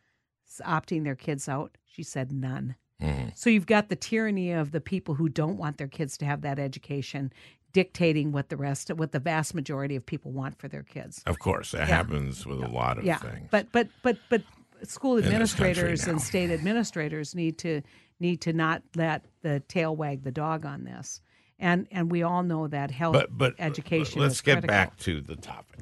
[0.62, 3.36] opting their kids out?" She said, "None." Mhm.
[3.36, 6.42] So you've got the tyranny of the people who don't want their kids to have
[6.42, 7.32] that education
[7.72, 11.22] dictating what the rest what the vast majority of people want for their kids.
[11.26, 11.96] Of course, that Yeah.
[11.96, 13.48] happens with a lot of yeah, things.
[13.50, 14.42] but but but but
[14.86, 17.82] school administrators and state administrators need to
[18.20, 21.20] need to not let the tail wag the dog on this.
[21.58, 24.20] And and we all know that health but but education.
[24.20, 24.68] Let's get critical.
[24.74, 25.80] back to the topic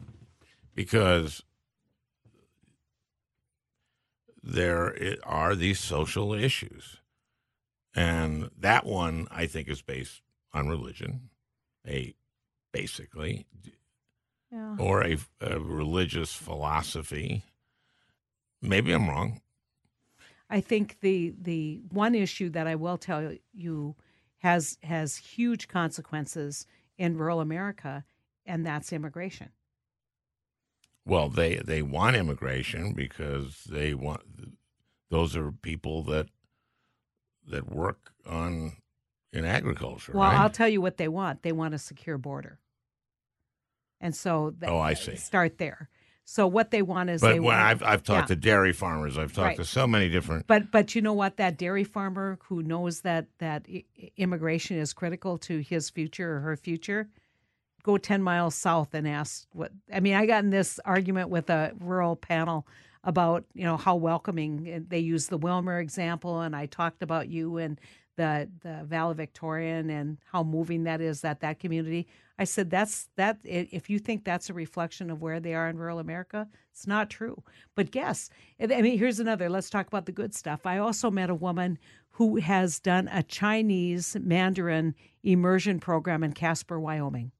[0.74, 1.42] because
[4.42, 4.94] there
[5.24, 6.98] are these social issues,
[7.94, 10.20] and that one I think is based
[10.52, 11.30] on religion,
[11.86, 12.14] a
[12.72, 13.46] basically,
[14.50, 14.76] Yeah.
[14.78, 17.44] or a, a religious philosophy.
[18.62, 19.40] Maybe I'm wrong.
[20.48, 23.96] I think the the one issue that I will tell you
[24.38, 26.66] has has huge consequences
[26.98, 28.04] in rural America,
[28.46, 29.50] and that's immigration.
[31.04, 34.22] Well, they they want immigration because they want
[35.10, 36.28] those are people that
[37.46, 38.76] that work on
[39.32, 40.12] in agriculture.
[40.14, 40.38] Well, right?
[40.38, 41.42] I'll tell you what they want.
[41.42, 42.60] They want a secure border,
[44.00, 45.16] and so Oh, I see.
[45.16, 45.88] Start there.
[46.24, 48.34] So what they want is they but want, I've I've talked yeah.
[48.34, 49.56] to dairy farmers, I've talked Right.
[49.56, 50.46] to so many different.
[50.46, 51.36] But but you know what?
[51.36, 53.66] That dairy farmer who knows that that
[54.16, 57.08] immigration is critical to his future or her future,
[57.82, 59.72] go ten miles south and ask what.
[59.92, 62.66] I mean, I got in this argument with a rural panel
[63.04, 67.58] about you know how welcoming they use the Willmar example, and I talked about you
[67.58, 67.80] and
[68.16, 72.06] the the valedictorian and how moving that is that that community.
[72.42, 75.78] I said that's that if you think that's a reflection of where they are in
[75.78, 77.40] rural America, it's not true.
[77.76, 78.30] But guess,
[78.60, 79.48] I mean, here's another.
[79.48, 80.66] Let's talk about the good stuff.
[80.66, 81.78] I also met a woman
[82.10, 87.30] who has done a Chinese Mandarin immersion program in Casper, Wyoming,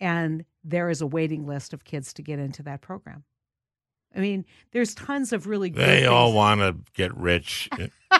[0.00, 3.22] and there is a waiting list of kids to get into that program.
[4.12, 5.70] I mean, there's tons of really.
[5.70, 5.88] Good.
[5.88, 7.70] They all want to get rich.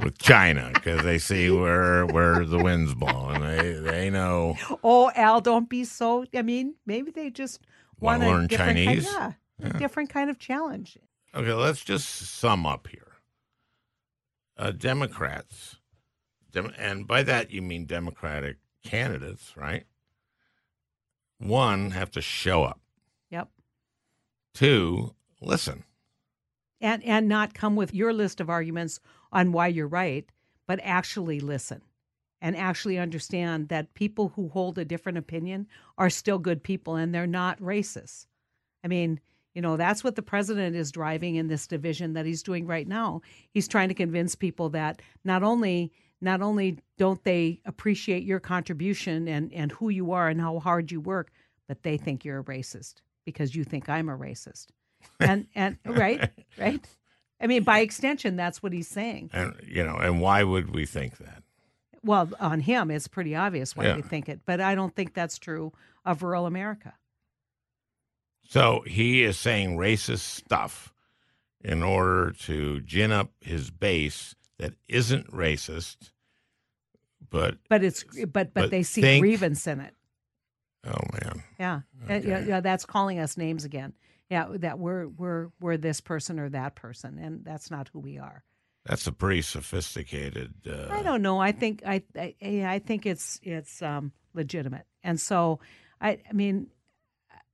[0.00, 3.40] with China because they see where where the wind's blowing.
[3.40, 4.56] They they know.
[4.82, 6.24] Oh, Al, don't be so.
[6.34, 7.60] I mean, maybe they just
[8.00, 9.10] want to learn Chinese.
[9.10, 10.98] Kind, yeah, yeah, different kind of challenge.
[11.34, 13.12] Okay, let's just sum up here.
[14.56, 15.76] Uh, Democrats,
[16.52, 19.84] dem- and by that you mean Democratic candidates, right?
[21.38, 22.80] One have to show up.
[23.30, 23.48] Yep.
[24.54, 25.84] Two, listen.
[26.84, 29.00] And and not come with your list of arguments
[29.32, 30.30] on why you're right,
[30.66, 31.80] but actually listen
[32.42, 35.66] and actually understand that people who hold a different opinion
[35.96, 38.26] are still good people and they're not racist.
[38.84, 39.18] I mean,
[39.54, 42.86] you know, that's what the president is driving in this division that he's doing right
[42.86, 43.22] now.
[43.48, 49.26] He's trying to convince people that not only not only don't they appreciate your contribution
[49.26, 51.30] and, and who you are and how hard you work,
[51.66, 54.66] but they think you're a racist because you think I'm a racist.
[55.20, 56.84] And and right, right?
[57.40, 59.30] I mean, by extension, that's what he's saying.
[59.32, 61.42] And you know, and why would we think that?
[62.02, 63.96] Well, on him, it's pretty obvious why yeah.
[63.96, 65.72] we think it, but I don't think that's true
[66.04, 66.94] of rural America.
[68.46, 70.92] So he is saying racist stuff
[71.62, 76.10] in order to gin up his base that isn't racist,
[77.30, 79.94] but but it's but but, but they see think, grievance in it.
[80.86, 82.28] Oh man, yeah, okay.
[82.28, 83.94] yeah, yeah, that's calling us names again
[84.34, 88.18] yeah, that we're we're we're this person or that person, and that's not who we
[88.18, 88.42] are.
[88.84, 90.54] That's a pretty sophisticated.
[90.68, 90.88] Uh...
[90.90, 91.38] I don't know.
[91.38, 95.60] I think I, I I think it's it's um, legitimate, and so
[96.00, 96.68] I I mean.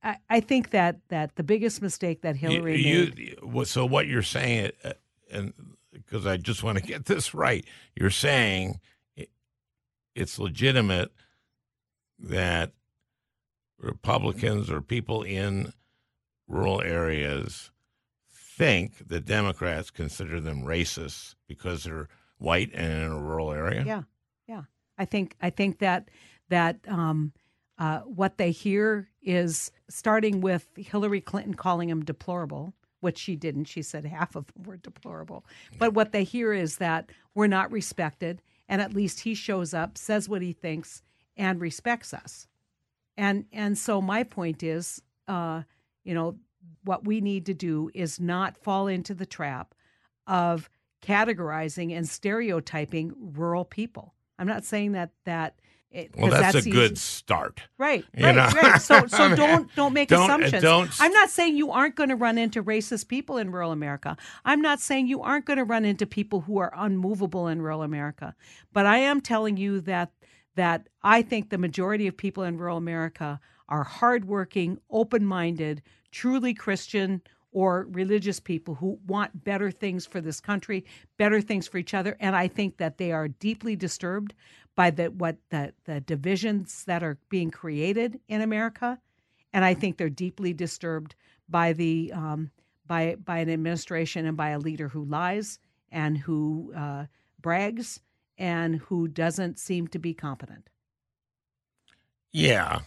[0.03, 3.13] I, I think that, that the biggest mistake that Hillary you,
[3.43, 3.67] made.
[3.67, 4.93] so what you're saying, uh,
[5.31, 5.53] and
[5.93, 7.63] because I just want to get this right,
[7.95, 8.79] you're saying
[10.15, 11.11] it's legitimate
[12.17, 12.71] that
[13.77, 15.71] Republicans or people in
[16.51, 17.71] rural areas
[18.29, 23.83] think that Democrats consider them racist because they're white and in a rural area.
[23.85, 24.03] Yeah,
[24.47, 24.63] yeah.
[24.97, 26.09] I think I think that
[26.49, 27.31] that um,
[27.79, 33.65] uh, what they hear is starting with Hillary Clinton calling them deplorable, which she didn't.
[33.65, 35.45] She said half of them were deplorable.
[35.79, 39.97] But what they hear is that we're not respected, and at least he shows up,
[39.97, 41.01] says what he thinks,
[41.37, 42.47] and respects us.
[43.17, 45.01] And and so my point is.
[45.27, 45.63] Uh,
[46.03, 46.37] you know,
[46.83, 49.73] what we need to do is not fall into the trap
[50.27, 50.69] of
[51.01, 54.13] categorizing and stereotyping rural people.
[54.37, 55.55] I'm not saying that that
[55.91, 58.05] it, well, that's, that's, a good start, right?
[58.17, 58.81] Right, right.
[58.81, 60.63] So, so I mean, don't don't make don't, assumptions.
[60.63, 60.89] Don't...
[61.01, 64.15] I'm not saying you aren't going to run into racist people in rural America.
[64.45, 67.83] I'm not saying you aren't going to run into people who are unmovable in rural
[67.83, 68.35] America.
[68.71, 70.11] But I am telling you that
[70.55, 73.41] that I think the majority of people in rural America
[73.71, 77.21] are hardworking, open minded, truly Christian
[77.53, 80.85] or religious people who want better things for this country,
[81.17, 82.15] better things for each other.
[82.19, 84.33] And I think that they are deeply disturbed
[84.75, 88.99] by the what the, the divisions that are being created in America.
[89.53, 91.15] And I think they're deeply disturbed
[91.49, 92.51] by the um,
[92.87, 95.59] by by an administration and by a leader who lies
[95.91, 97.05] and who uh,
[97.41, 97.99] brags
[98.37, 100.69] and who doesn't seem to be competent.
[102.31, 102.79] Yeah,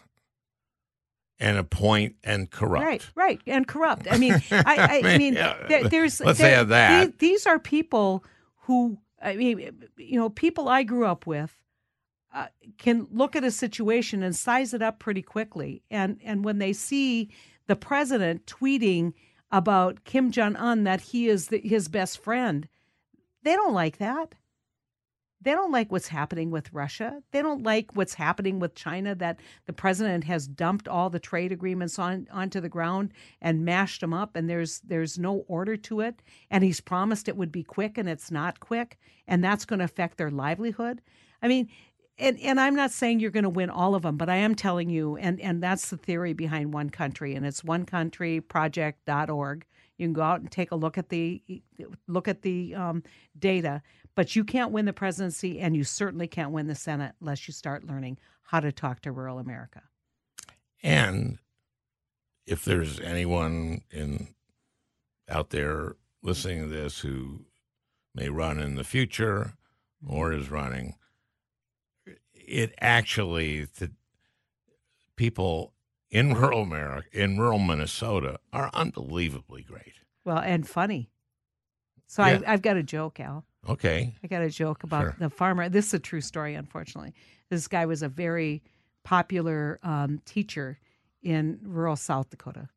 [1.44, 2.86] and appoint and corrupt.
[2.86, 4.06] Right, right, and corrupt.
[4.10, 7.58] I mean, I, I, I mean, there, there's let's there, say that these, these, are
[7.58, 8.24] people
[8.62, 11.54] who, I mean, you know, people I grew up with
[12.32, 12.46] uh,
[12.78, 16.72] can look at a situation and size it up pretty quickly, and and when they
[16.72, 17.28] see
[17.66, 19.12] the president tweeting
[19.52, 22.66] about Kim Jong Un that he is the, his best friend,
[23.42, 24.34] they don't like that.
[25.44, 27.22] They don't like what's happening with Russia.
[27.30, 31.52] They don't like what's happening with China that the president has dumped all the trade
[31.52, 36.00] agreements on onto the ground and mashed them up and there's there's no order to
[36.00, 39.78] it and he's promised it would be quick and it's not quick and that's going
[39.78, 41.02] to affect their livelihood.
[41.42, 41.68] I mean,
[42.18, 44.54] and, and I'm not saying you're going to win all of them, but I am
[44.54, 49.66] telling you, and, and that's the theory behind One Country, and it's onecountryproject.org.
[49.98, 51.42] You can go out and take a look at the
[52.08, 53.02] look at the um,
[53.38, 53.80] data.
[54.16, 57.54] But you can't win the presidency, and you certainly can't win the Senate unless you
[57.54, 59.82] start learning how to talk to rural America.
[60.82, 61.38] And
[62.46, 64.34] if there's anyone in
[65.28, 67.46] out there listening to this who
[68.14, 69.54] may run in the future
[70.06, 70.94] or is running,
[72.46, 73.90] it actually the
[75.16, 75.72] people
[76.10, 79.94] in rural America, in rural Minnesota, are unbelievably great.
[80.24, 81.10] Well, and funny.
[82.06, 82.40] So Yeah.
[82.46, 83.44] I, I've got a joke, Al.
[83.68, 85.16] Okay, I got a joke about Sure.
[85.18, 85.68] the farmer.
[85.70, 87.14] This is a true story, unfortunately.
[87.48, 88.62] This guy was a very
[89.04, 90.78] popular um, teacher
[91.22, 92.68] in rural South Dakota.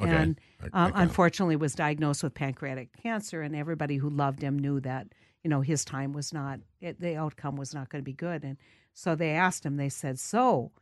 [0.00, 0.10] okay.
[0.10, 0.40] And
[0.72, 5.08] um, unfortunately was diagnosed with pancreatic cancer and everybody who loved him knew that
[5.42, 8.44] you know his time was not it, the outcome was not going to be good
[8.44, 8.56] and
[8.94, 10.72] so they asked him they said so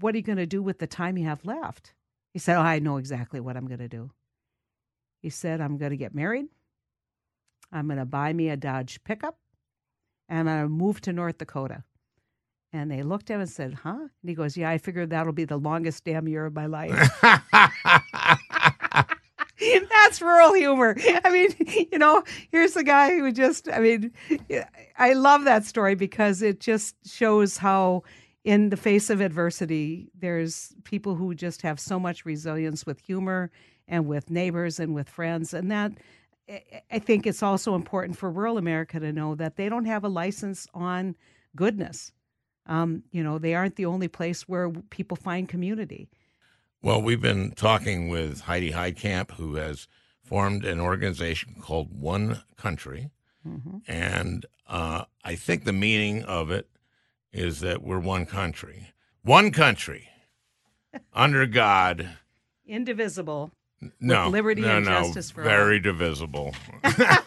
[0.00, 1.94] what are you going to do with the time you have left?
[2.32, 4.10] He said oh, i know exactly what i'm going to do.
[5.22, 6.46] He said i'm going to get married.
[7.72, 9.38] I'm going to buy me a dodge pickup
[10.28, 11.84] and i'm going to move to north dakota.
[12.72, 13.90] And they looked at him and said huh?
[13.90, 16.92] And he goes yeah i figured that'll be the longest damn year of my life
[20.06, 20.96] That's rural humor.
[21.24, 21.48] I mean,
[21.92, 24.12] you know, here's the guy who just, I mean,
[24.96, 28.04] I love that story because it just shows how,
[28.44, 33.50] in the face of adversity, there's people who just have so much resilience with humor
[33.88, 35.52] and with neighbors and with friends.
[35.52, 35.92] And that,
[36.92, 40.08] I- think it's also important for rural America to know that they don't have a
[40.08, 41.16] license on
[41.56, 42.12] goodness.
[42.66, 46.08] Um, you know, they aren't the only place where people find community.
[46.86, 49.88] Well, we've been talking with Heidi Heitkamp, who has
[50.22, 53.10] formed an organization called One Country.
[53.88, 56.68] And uh, I think the meaning of it
[57.32, 58.92] is that we're one country.
[59.22, 60.10] One country
[61.12, 62.08] under God.
[62.68, 63.50] Indivisible.
[63.98, 64.28] No.
[64.28, 65.48] liberty no, and no, justice for all.
[65.48, 66.54] Very divisible.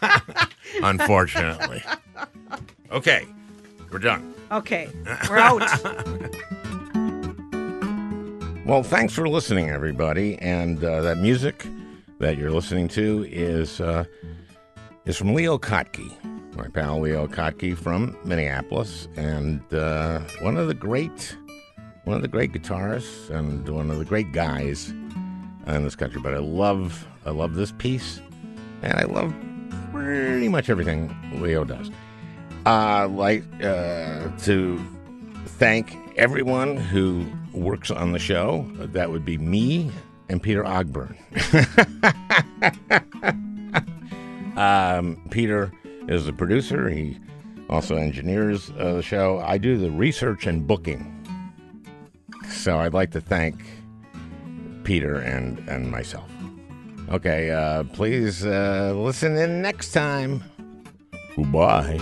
[0.82, 1.84] Unfortunately.
[2.91, 3.28] Okay.
[3.91, 4.34] We're done.
[4.51, 4.89] Okay,
[5.30, 5.62] we're out.
[8.70, 10.38] Well, thanks for listening, everybody.
[10.38, 11.65] And uh, that music
[12.20, 14.03] that you're listening to is uh,
[15.05, 16.07] is from Leo Kottke,
[16.55, 21.36] my pal Leo Kottke from Minneapolis, and uh, one of the great
[22.03, 26.22] one of the great guitarists and one of the great guys in this country.
[26.22, 28.22] But I love I love this piece,
[28.84, 29.34] and I love
[29.91, 31.11] pretty much everything
[31.41, 31.89] Leo does.
[32.67, 34.80] Uh, like uh, to
[35.57, 38.70] thank everyone who works on the show.
[38.76, 39.91] That would be me
[40.30, 41.16] and Peter Ogburn.
[44.58, 45.72] um, Peter
[46.08, 46.89] is the producer.
[46.89, 47.18] He
[47.70, 49.39] also engineers uh, the show.
[49.39, 51.16] I do the research and booking.
[52.50, 53.62] So I'd like to thank
[54.84, 56.30] Peter and, and myself.
[57.10, 60.43] Okay, uh, please uh, listen in next time.
[61.36, 62.00] Goodbye.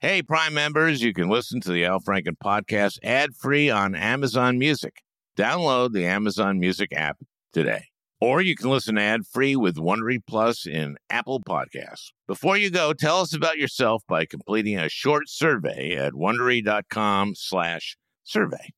[0.00, 4.56] Hey, Prime members, you can listen to the Al Franken podcast ad free on Amazon
[4.56, 5.02] Music.
[5.36, 7.16] Download the Amazon Music app
[7.52, 7.86] today.
[8.20, 12.12] Or you can listen ad free with Wondery Plus in Apple Podcasts.
[12.28, 17.96] Before you go, tell us about yourself by completing a short survey at wondery.com slash
[18.22, 18.70] survey.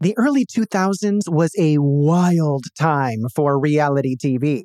[0.00, 4.64] The early 2000s was a wild time for reality TV.